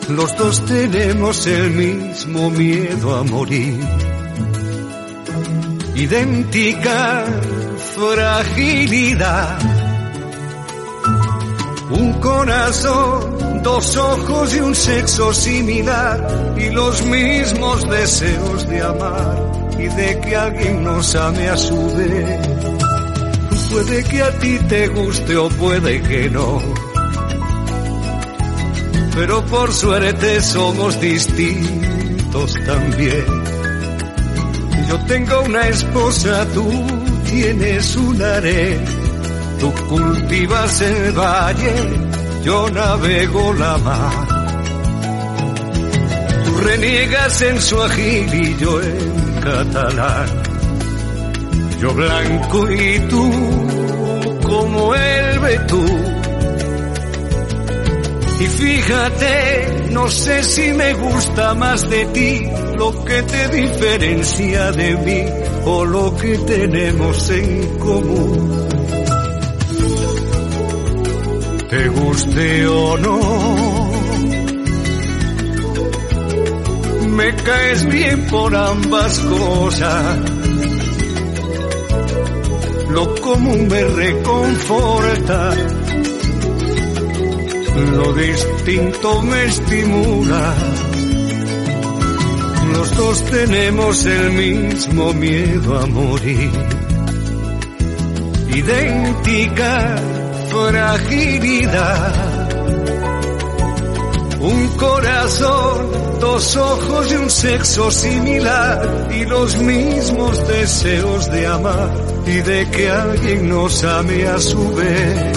Los 0.07 0.36
dos 0.38 0.66
tenemos 0.66 1.45
el 1.45 1.72
mismo 1.72 2.49
miedo 2.51 3.18
a 3.18 3.24
morir 3.24 4.18
idéntica 6.00 7.26
fragilidad. 7.95 9.60
Un 11.91 12.14
corazón, 12.14 13.62
dos 13.64 13.97
ojos 13.97 14.56
y 14.56 14.60
un 14.60 14.76
sexo 14.76 15.34
similar 15.34 16.56
y 16.58 16.70
los 16.70 17.04
mismos 17.06 17.89
deseos 17.89 18.68
de 18.70 18.82
amar 18.82 19.38
y 19.78 19.88
de 19.88 20.20
que 20.22 20.36
alguien 20.36 20.84
nos 20.84 21.16
ame 21.16 21.50
a 21.50 21.58
su 21.58 21.95
vez. 21.95 22.47
Puede 23.72 24.04
que 24.06 24.24
a 24.24 24.32
ti 24.39 24.58
te 24.68 24.88
guste 24.88 25.36
o 25.36 25.50
puede 25.50 26.02
que 26.02 26.30
no. 26.30 26.62
Pero 29.16 29.45
por 29.45 29.74
suerte 29.74 30.41
somos 30.41 31.00
distintos 31.02 32.54
también 32.66 33.39
yo 34.90 34.98
tengo 35.06 35.42
una 35.42 35.68
esposa, 35.68 36.46
tú 36.54 36.68
tienes 37.30 37.96
un 37.96 38.22
harén. 38.22 38.86
Tú 39.60 39.72
cultivas 39.88 40.82
el 40.82 41.12
valle, 41.12 41.76
yo 42.44 42.70
navego 42.72 43.54
la 43.54 43.78
mar. 43.78 44.28
Tú 46.46 46.58
reniegas 46.58 47.42
en 47.44 47.62
su 47.62 47.76
y 47.76 48.58
yo 48.58 48.82
en 48.82 49.42
catalán. 49.42 50.28
Yo 51.80 51.94
blanco 51.94 52.72
y 52.72 53.00
tú 53.10 53.32
como 54.44 54.96
el 54.96 55.40
betún 55.40 56.20
y 58.40 58.46
fíjate, 58.46 59.90
no 59.92 60.10
sé 60.10 60.44
si 60.44 60.72
me 60.74 60.94
gusta 60.94 61.54
más 61.56 61.90
de 61.90 62.06
ti 62.06 62.68
lo 62.80 63.04
que 63.04 63.22
te 63.24 63.48
diferencia 63.50 64.72
de 64.72 64.96
mí 65.06 65.22
o 65.66 65.84
lo 65.84 66.16
que 66.16 66.38
tenemos 66.38 67.30
en 67.30 67.78
común. 67.78 68.68
Te 71.70 71.90
guste 71.90 72.68
o 72.68 72.98
no, 72.98 73.20
me 77.18 77.36
caes 77.36 77.86
bien 77.86 78.28
por 78.28 78.56
ambas 78.56 79.20
cosas. 79.20 80.18
Lo 82.90 83.16
común 83.16 83.68
me 83.68 83.84
reconforta 83.84 85.54
lo 87.92 88.14
distinto 88.14 89.22
me 89.22 89.46
estimula. 89.46 90.68
Los 92.80 92.96
dos 92.96 93.26
tenemos 93.26 94.06
el 94.06 94.32
mismo 94.32 95.14
miedo 95.14 95.80
a 95.80 95.86
morir. 95.88 96.50
Idéntica 98.56 99.98
fragilidad. 100.48 102.14
Un 104.40 104.68
corazón, 104.78 105.92
dos 106.22 106.56
ojos 106.56 107.12
y 107.12 107.16
un 107.16 107.30
sexo 107.30 107.92
similar 107.92 109.10
y 109.14 109.26
los 109.26 109.58
mismos 109.58 110.48
deseos 110.48 111.30
de 111.32 111.48
amar 111.48 111.92
y 112.26 112.38
de 112.40 112.70
que 112.72 112.90
alguien 112.90 113.50
nos 113.50 113.84
ame 113.84 114.26
a 114.26 114.40
su 114.40 114.74
vez 114.74 115.34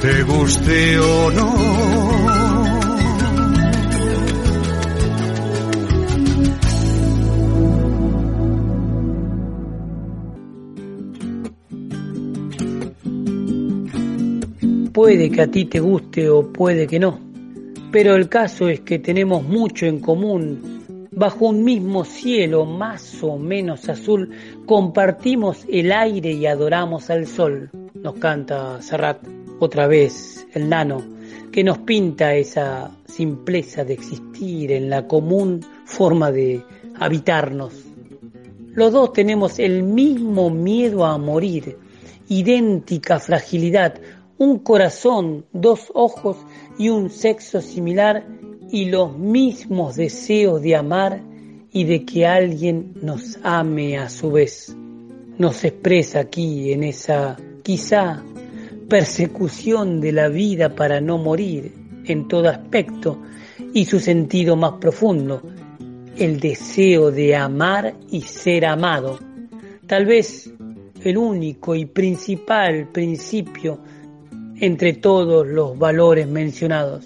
te 0.00 0.22
guste 0.22 1.00
o 1.00 1.30
no. 1.32 2.05
Puede 15.06 15.30
que 15.30 15.42
a 15.42 15.46
ti 15.46 15.66
te 15.66 15.78
guste 15.78 16.28
o 16.28 16.52
puede 16.52 16.88
que 16.88 16.98
no, 16.98 17.20
pero 17.92 18.16
el 18.16 18.28
caso 18.28 18.68
es 18.68 18.80
que 18.80 18.98
tenemos 18.98 19.44
mucho 19.44 19.86
en 19.86 20.00
común. 20.00 21.06
Bajo 21.12 21.46
un 21.46 21.62
mismo 21.62 22.04
cielo 22.04 22.64
más 22.64 23.22
o 23.22 23.38
menos 23.38 23.88
azul, 23.88 24.28
compartimos 24.66 25.64
el 25.70 25.92
aire 25.92 26.32
y 26.32 26.46
adoramos 26.46 27.08
al 27.08 27.28
sol, 27.28 27.70
nos 27.94 28.14
canta 28.14 28.82
Serrat 28.82 29.18
otra 29.60 29.86
vez 29.86 30.44
el 30.54 30.68
nano, 30.68 31.04
que 31.52 31.62
nos 31.62 31.78
pinta 31.78 32.34
esa 32.34 32.90
simpleza 33.06 33.84
de 33.84 33.94
existir 33.94 34.72
en 34.72 34.90
la 34.90 35.06
común 35.06 35.64
forma 35.84 36.32
de 36.32 36.64
habitarnos. 36.98 37.74
Los 38.74 38.92
dos 38.92 39.12
tenemos 39.12 39.60
el 39.60 39.84
mismo 39.84 40.50
miedo 40.50 41.06
a 41.06 41.16
morir, 41.16 41.78
idéntica 42.28 43.20
fragilidad, 43.20 43.94
un 44.38 44.58
corazón, 44.58 45.46
dos 45.52 45.90
ojos 45.94 46.36
y 46.78 46.88
un 46.88 47.10
sexo 47.10 47.60
similar 47.60 48.26
y 48.70 48.86
los 48.86 49.16
mismos 49.16 49.96
deseos 49.96 50.60
de 50.62 50.76
amar 50.76 51.22
y 51.72 51.84
de 51.84 52.04
que 52.04 52.26
alguien 52.26 52.94
nos 53.02 53.38
ame 53.42 53.98
a 53.98 54.08
su 54.08 54.30
vez. 54.30 54.74
Nos 55.38 55.64
expresa 55.64 56.20
aquí 56.20 56.72
en 56.72 56.84
esa 56.84 57.36
quizá 57.62 58.22
persecución 58.88 60.00
de 60.00 60.12
la 60.12 60.28
vida 60.28 60.74
para 60.74 61.00
no 61.00 61.18
morir 61.18 61.72
en 62.04 62.28
todo 62.28 62.48
aspecto 62.48 63.20
y 63.74 63.84
su 63.84 64.00
sentido 64.00 64.56
más 64.56 64.74
profundo, 64.74 65.42
el 66.16 66.40
deseo 66.40 67.10
de 67.10 67.36
amar 67.36 67.94
y 68.10 68.22
ser 68.22 68.64
amado. 68.64 69.18
Tal 69.86 70.06
vez 70.06 70.50
el 71.04 71.18
único 71.18 71.74
y 71.74 71.84
principal 71.86 72.88
principio 72.90 73.78
entre 74.60 74.94
todos 74.94 75.46
los 75.46 75.78
valores 75.78 76.26
mencionados. 76.26 77.04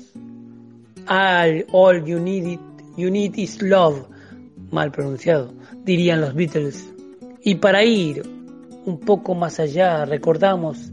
All, 1.08 1.66
all 1.72 2.04
you, 2.04 2.20
need 2.20 2.58
you 2.96 3.10
need 3.10 3.34
is 3.36 3.60
love, 3.62 4.06
mal 4.70 4.92
pronunciado, 4.92 5.52
dirían 5.84 6.20
los 6.20 6.34
Beatles. 6.34 6.88
Y 7.42 7.56
para 7.56 7.82
ir 7.82 8.22
un 8.84 9.00
poco 9.00 9.34
más 9.34 9.58
allá, 9.58 10.04
recordamos 10.04 10.92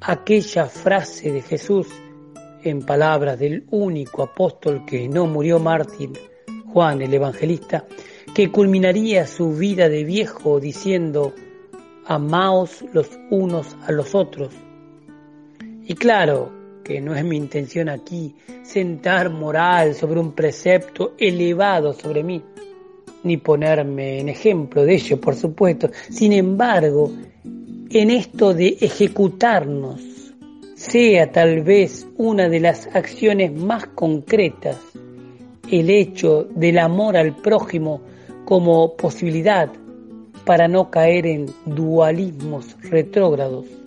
aquella 0.00 0.66
frase 0.66 1.32
de 1.32 1.42
Jesús 1.42 1.88
en 2.62 2.82
palabras 2.82 3.38
del 3.38 3.64
único 3.70 4.22
apóstol 4.22 4.84
que 4.86 5.08
no 5.08 5.26
murió 5.26 5.58
mártir, 5.58 6.10
Juan 6.72 7.02
el 7.02 7.12
Evangelista, 7.12 7.84
que 8.34 8.50
culminaría 8.50 9.26
su 9.26 9.52
vida 9.52 9.88
de 9.88 10.04
viejo 10.04 10.60
diciendo, 10.60 11.34
amaos 12.06 12.84
los 12.92 13.08
unos 13.30 13.76
a 13.86 13.92
los 13.92 14.14
otros. 14.14 14.54
Y 15.90 15.94
claro 15.94 16.52
que 16.84 17.00
no 17.00 17.16
es 17.16 17.24
mi 17.24 17.36
intención 17.36 17.88
aquí 17.88 18.32
sentar 18.62 19.28
moral 19.28 19.96
sobre 19.96 20.20
un 20.20 20.30
precepto 20.36 21.14
elevado 21.18 21.92
sobre 21.94 22.22
mí, 22.22 22.40
ni 23.24 23.38
ponerme 23.38 24.20
en 24.20 24.28
ejemplo 24.28 24.84
de 24.84 24.94
ello, 24.94 25.20
por 25.20 25.34
supuesto. 25.34 25.90
Sin 26.08 26.32
embargo, 26.32 27.10
en 27.90 28.10
esto 28.10 28.54
de 28.54 28.78
ejecutarnos 28.80 30.00
sea 30.76 31.32
tal 31.32 31.62
vez 31.62 32.06
una 32.18 32.48
de 32.48 32.60
las 32.60 32.86
acciones 32.94 33.52
más 33.52 33.86
concretas 33.86 34.76
el 35.72 35.90
hecho 35.90 36.44
del 36.54 36.78
amor 36.78 37.16
al 37.16 37.34
prójimo 37.34 38.00
como 38.44 38.94
posibilidad 38.94 39.68
para 40.44 40.68
no 40.68 40.88
caer 40.88 41.26
en 41.26 41.46
dualismos 41.66 42.76
retrógrados, 42.80 43.79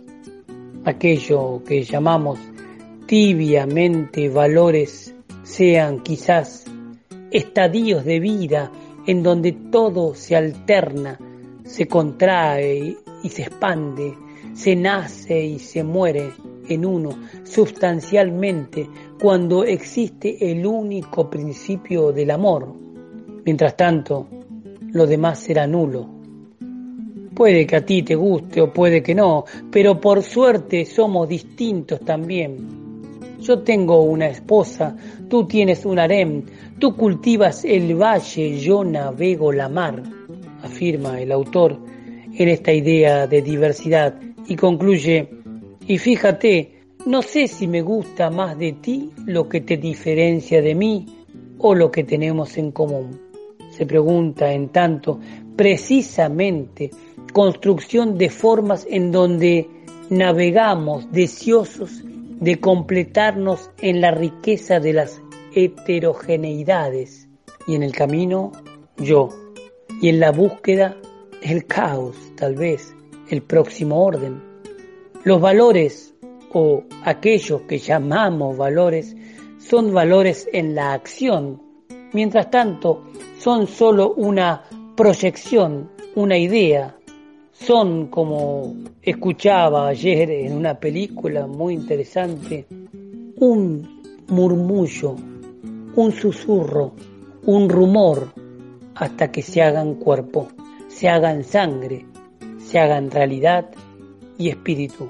aquello 0.86 1.62
que 1.66 1.84
llamamos 1.84 2.40
tibiamente 3.06 4.30
valores 4.30 5.14
sean 5.44 6.02
quizás 6.02 6.66
estadios 7.32 8.06
de 8.06 8.20
vida 8.20 8.72
en 9.06 9.24
donde 9.24 9.52
todo 9.52 10.16
se 10.16 10.36
alterna, 10.36 11.20
se 11.64 11.88
contrae 11.88 12.98
y 13.24 13.30
se 13.30 13.44
expande, 13.44 14.16
se 14.54 14.76
nace 14.76 15.44
y 15.44 15.60
se 15.60 15.84
muere 15.84 16.32
en 16.70 16.86
uno 16.86 17.10
sustancialmente 17.44 18.88
cuando 19.20 19.64
existe 19.64 20.52
el 20.52 20.66
único 20.66 21.30
principio 21.30 22.12
del 22.12 22.32
amor. 22.32 22.74
Mientras 23.46 23.76
tanto, 23.76 24.28
lo 24.92 25.06
demás 25.06 25.40
será 25.40 25.68
nulo. 25.68 26.23
Puede 27.36 27.66
que 27.66 27.76
a 27.76 27.86
ti 27.86 28.04
te 28.04 28.16
guste 28.16 28.62
o 28.62 28.72
puede 28.72 29.02
que 29.02 29.16
no, 29.16 29.46
pero 29.72 30.00
por 30.00 30.22
suerte 30.22 30.86
somos 30.86 31.28
distintos 31.28 32.00
también. 32.02 32.84
Yo 33.42 33.60
tengo 33.60 34.02
una 34.04 34.28
esposa, 34.28 34.96
tú 35.28 35.46
tienes 35.46 35.86
un 35.86 36.00
harem, 36.00 36.44
tú 36.80 36.96
cultivas 36.96 37.66
el 37.66 37.96
valle, 37.96 38.60
yo 38.60 38.84
navego 38.84 39.52
la 39.52 39.68
mar, 39.68 40.02
afirma 40.62 41.20
el 41.20 41.32
autor 41.32 41.78
en 42.36 42.48
esta 42.48 42.72
idea 42.72 43.28
de 43.28 43.42
diversidad 43.42 44.16
y 44.48 44.56
concluye, 44.56 45.30
y 45.88 45.98
fíjate, 45.98 46.84
no 47.06 47.22
sé 47.22 47.48
si 47.48 47.68
me 47.68 47.82
gusta 47.82 48.30
más 48.30 48.58
de 48.58 48.74
ti 48.74 49.10
lo 49.26 49.50
que 49.50 49.62
te 49.62 49.76
diferencia 49.76 50.62
de 50.62 50.74
mí 50.74 51.06
o 51.58 51.76
lo 51.76 51.92
que 51.92 52.04
tenemos 52.04 52.58
en 52.58 52.72
común. 52.72 53.20
Se 53.72 53.86
pregunta, 53.86 54.54
en 54.54 54.70
tanto, 54.70 55.20
precisamente 55.56 56.92
construcción 57.34 58.18
de 58.18 58.30
formas 58.30 58.88
en 58.90 59.12
donde 59.12 59.70
navegamos 60.10 61.12
deseosos 61.12 62.04
de 62.40 62.60
completarnos 62.60 63.72
en 63.80 64.02
la 64.02 64.12
riqueza 64.12 64.80
de 64.80 64.94
las 64.94 65.22
heterogeneidades. 65.54 67.28
Y 67.68 67.76
en 67.76 67.84
el 67.84 67.94
camino 67.94 68.52
yo. 68.98 69.30
Y 70.02 70.10
en 70.10 70.20
la 70.20 70.32
búsqueda 70.32 70.96
el 71.42 71.66
caos, 71.66 72.16
tal 72.36 72.56
vez, 72.56 72.96
el 73.30 73.42
próximo 73.42 74.04
orden. 74.04 74.42
Los 75.24 75.42
valores 75.42 76.14
o 76.54 76.84
aquellos 77.04 77.62
que 77.62 77.80
llamamos 77.80 78.58
valores 78.58 79.16
son 79.60 79.94
valores 79.94 80.48
en 80.54 80.76
la 80.76 80.94
acción, 80.94 81.62
mientras 82.12 82.52
tanto 82.52 83.04
son 83.40 83.68
sólo 83.68 84.14
una 84.14 84.64
proyección, 84.96 85.90
una 86.16 86.38
idea, 86.38 86.96
son 87.54 88.08
como 88.08 88.76
escuchaba 89.02 89.88
ayer 89.88 90.30
en 90.30 90.54
una 90.54 90.78
película 90.80 91.48
muy 91.48 91.74
interesante, 91.74 92.66
un 93.38 94.02
murmullo, 94.28 95.16
un 95.96 96.12
susurro, 96.12 96.94
un 97.46 97.70
rumor, 97.70 98.28
hasta 98.96 99.32
que 99.32 99.42
se 99.42 99.62
hagan 99.62 99.96
cuerpo 99.96 100.50
se 100.94 101.10
hagan 101.10 101.44
sangre, 101.44 102.06
se 102.60 102.80
hagan 102.80 103.10
realidad 103.10 103.70
y 104.38 104.50
espíritu. 104.50 105.10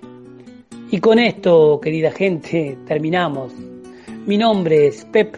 Y 0.90 1.00
con 1.00 1.20
esto, 1.20 1.80
querida 1.82 2.12
gente, 2.12 2.78
terminamos. 2.88 3.54
Mi 4.26 4.38
nombre 4.38 4.88
es 4.88 5.06
Pep, 5.06 5.36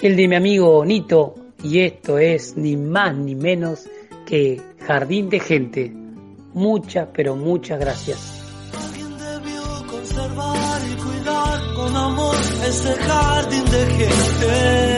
el 0.00 0.16
de 0.16 0.28
mi 0.28 0.34
amigo 0.34 0.84
Nito, 0.84 1.34
y 1.62 1.80
esto 1.80 2.18
es 2.18 2.56
ni 2.56 2.76
más 2.76 3.16
ni 3.16 3.34
menos 3.34 3.88
que 4.26 4.60
Jardín 4.80 5.30
de 5.30 5.40
Gente. 5.40 6.03
Muchas, 6.54 7.08
pero 7.12 7.34
muchas 7.34 7.80
gracias. 7.80 8.18
Alguien 8.86 9.18
debió 9.18 9.86
conservar 9.88 10.80
y 10.88 10.94
cuidar 11.02 11.74
con 11.74 11.96
amor 11.96 12.36
ese 12.68 12.94
jardín 12.94 13.64
de 13.64 13.86
gente. 13.86 14.96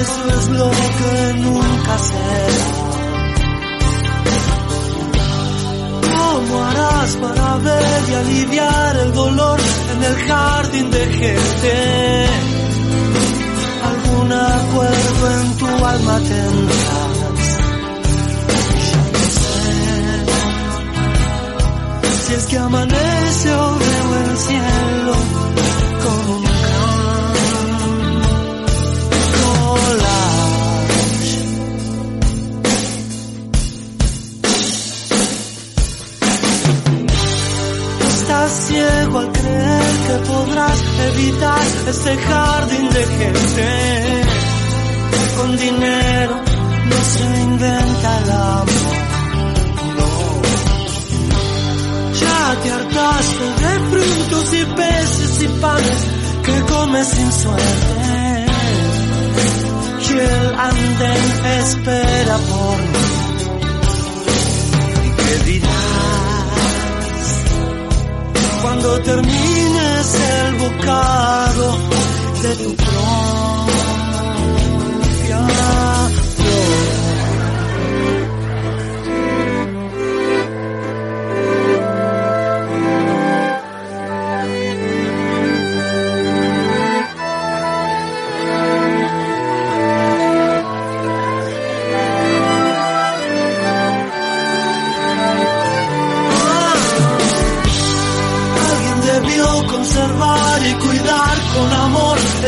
Eso 0.00 0.38
es 0.38 0.48
lo 0.48 0.70
que 0.70 1.34
nunca 1.40 1.98
será. 1.98 2.90
¿Cómo 6.16 6.62
harás 6.64 7.16
para 7.16 7.56
ver 7.58 8.02
y 8.08 8.14
aliviar 8.14 8.96
el 8.96 9.12
dolor 9.12 9.60
en 9.92 10.04
el 10.04 10.16
jardín 10.26 10.90
de 10.90 11.06
gente? 11.06 12.26
Algún 13.84 14.32
acuerdo 14.32 15.40
en 15.42 15.56
tu 15.58 15.66
alma 15.66 16.18
tendrás. 16.20 17.09
Si 22.30 22.36
es 22.36 22.46
que 22.46 22.58
amanece 22.58 23.52
o 23.54 23.78
veo 23.78 24.14
el 24.24 24.36
cielo 24.36 25.14
como 26.04 26.36
un 26.36 26.44
gran 26.44 27.32
collage. 29.64 30.20
Estás 38.08 38.50
ciego 38.68 39.18
al 39.18 39.32
creer 39.32 39.94
que 40.06 40.14
podrás 40.30 40.78
evitar 41.12 41.66
ese 41.88 42.16
jardín 42.16 42.90
de 42.90 43.04
gente. 43.18 43.66
Con 45.36 45.56
dinero 45.56 46.34
no 46.90 46.98
se 47.12 47.24
inventa 47.42 48.18
el 48.18 48.30
amor. 48.30 48.89
Te 52.62 52.70
hartaste 52.70 53.44
de 53.62 53.72
frutos 53.90 54.52
y 54.52 54.64
peces 54.74 55.42
y 55.42 55.48
panes 55.60 56.04
que 56.44 56.60
comes 56.72 57.08
sin 57.08 57.32
suerte. 57.32 58.46
Y 60.08 60.12
el 60.12 60.54
andén 60.54 61.46
espera 61.60 62.36
por 62.38 62.78
mí. 62.78 63.04
¿Y 65.06 65.10
qué 65.16 65.34
dirás? 65.52 65.90
cuando 68.62 69.00
termines 69.00 70.14
el 70.14 70.54
bocado 70.56 71.76
de 72.42 72.56
tu 72.56 72.89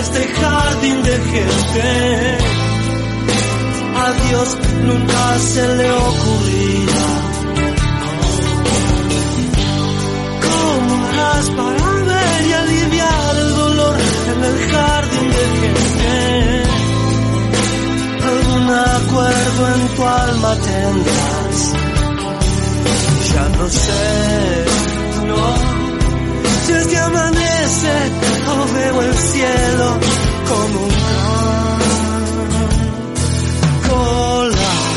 este 0.02 0.26
jardín 0.26 1.02
de 1.02 1.16
gente. 1.18 2.38
A 3.94 4.12
Dios 4.28 4.58
nunca 4.84 5.38
se 5.38 5.76
le 5.76 5.90
ocurrirá. 5.90 7.04
¿Cómo 10.46 11.06
harás 11.06 11.50
para 11.50 11.92
ver 12.10 12.46
y 12.48 12.52
aliviar 12.52 13.36
el 13.36 13.54
dolor 13.54 13.96
en 14.32 14.44
el 14.44 14.58
jardín 14.70 15.28
de 15.38 15.46
gente? 15.60 16.62
Algún 18.32 18.70
acuerdo 18.70 19.74
en 19.74 19.88
tu 19.96 20.02
alma 20.04 20.56
tendrás. 20.56 21.72
Ya 23.34 23.48
no 23.58 23.68
sé, 23.68 24.64
no 25.26 25.71
amanece 27.06 27.94
o 28.48 28.74
veo 28.74 29.02
el 29.02 29.14
cielo 29.14 29.98
como 30.48 30.78
un 30.86 30.92
collage. 33.88 34.96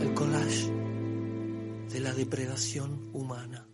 El 0.00 0.14
collage 0.14 0.72
de 1.92 2.00
la 2.00 2.12
depredación 2.12 3.10
humana. 3.12 3.66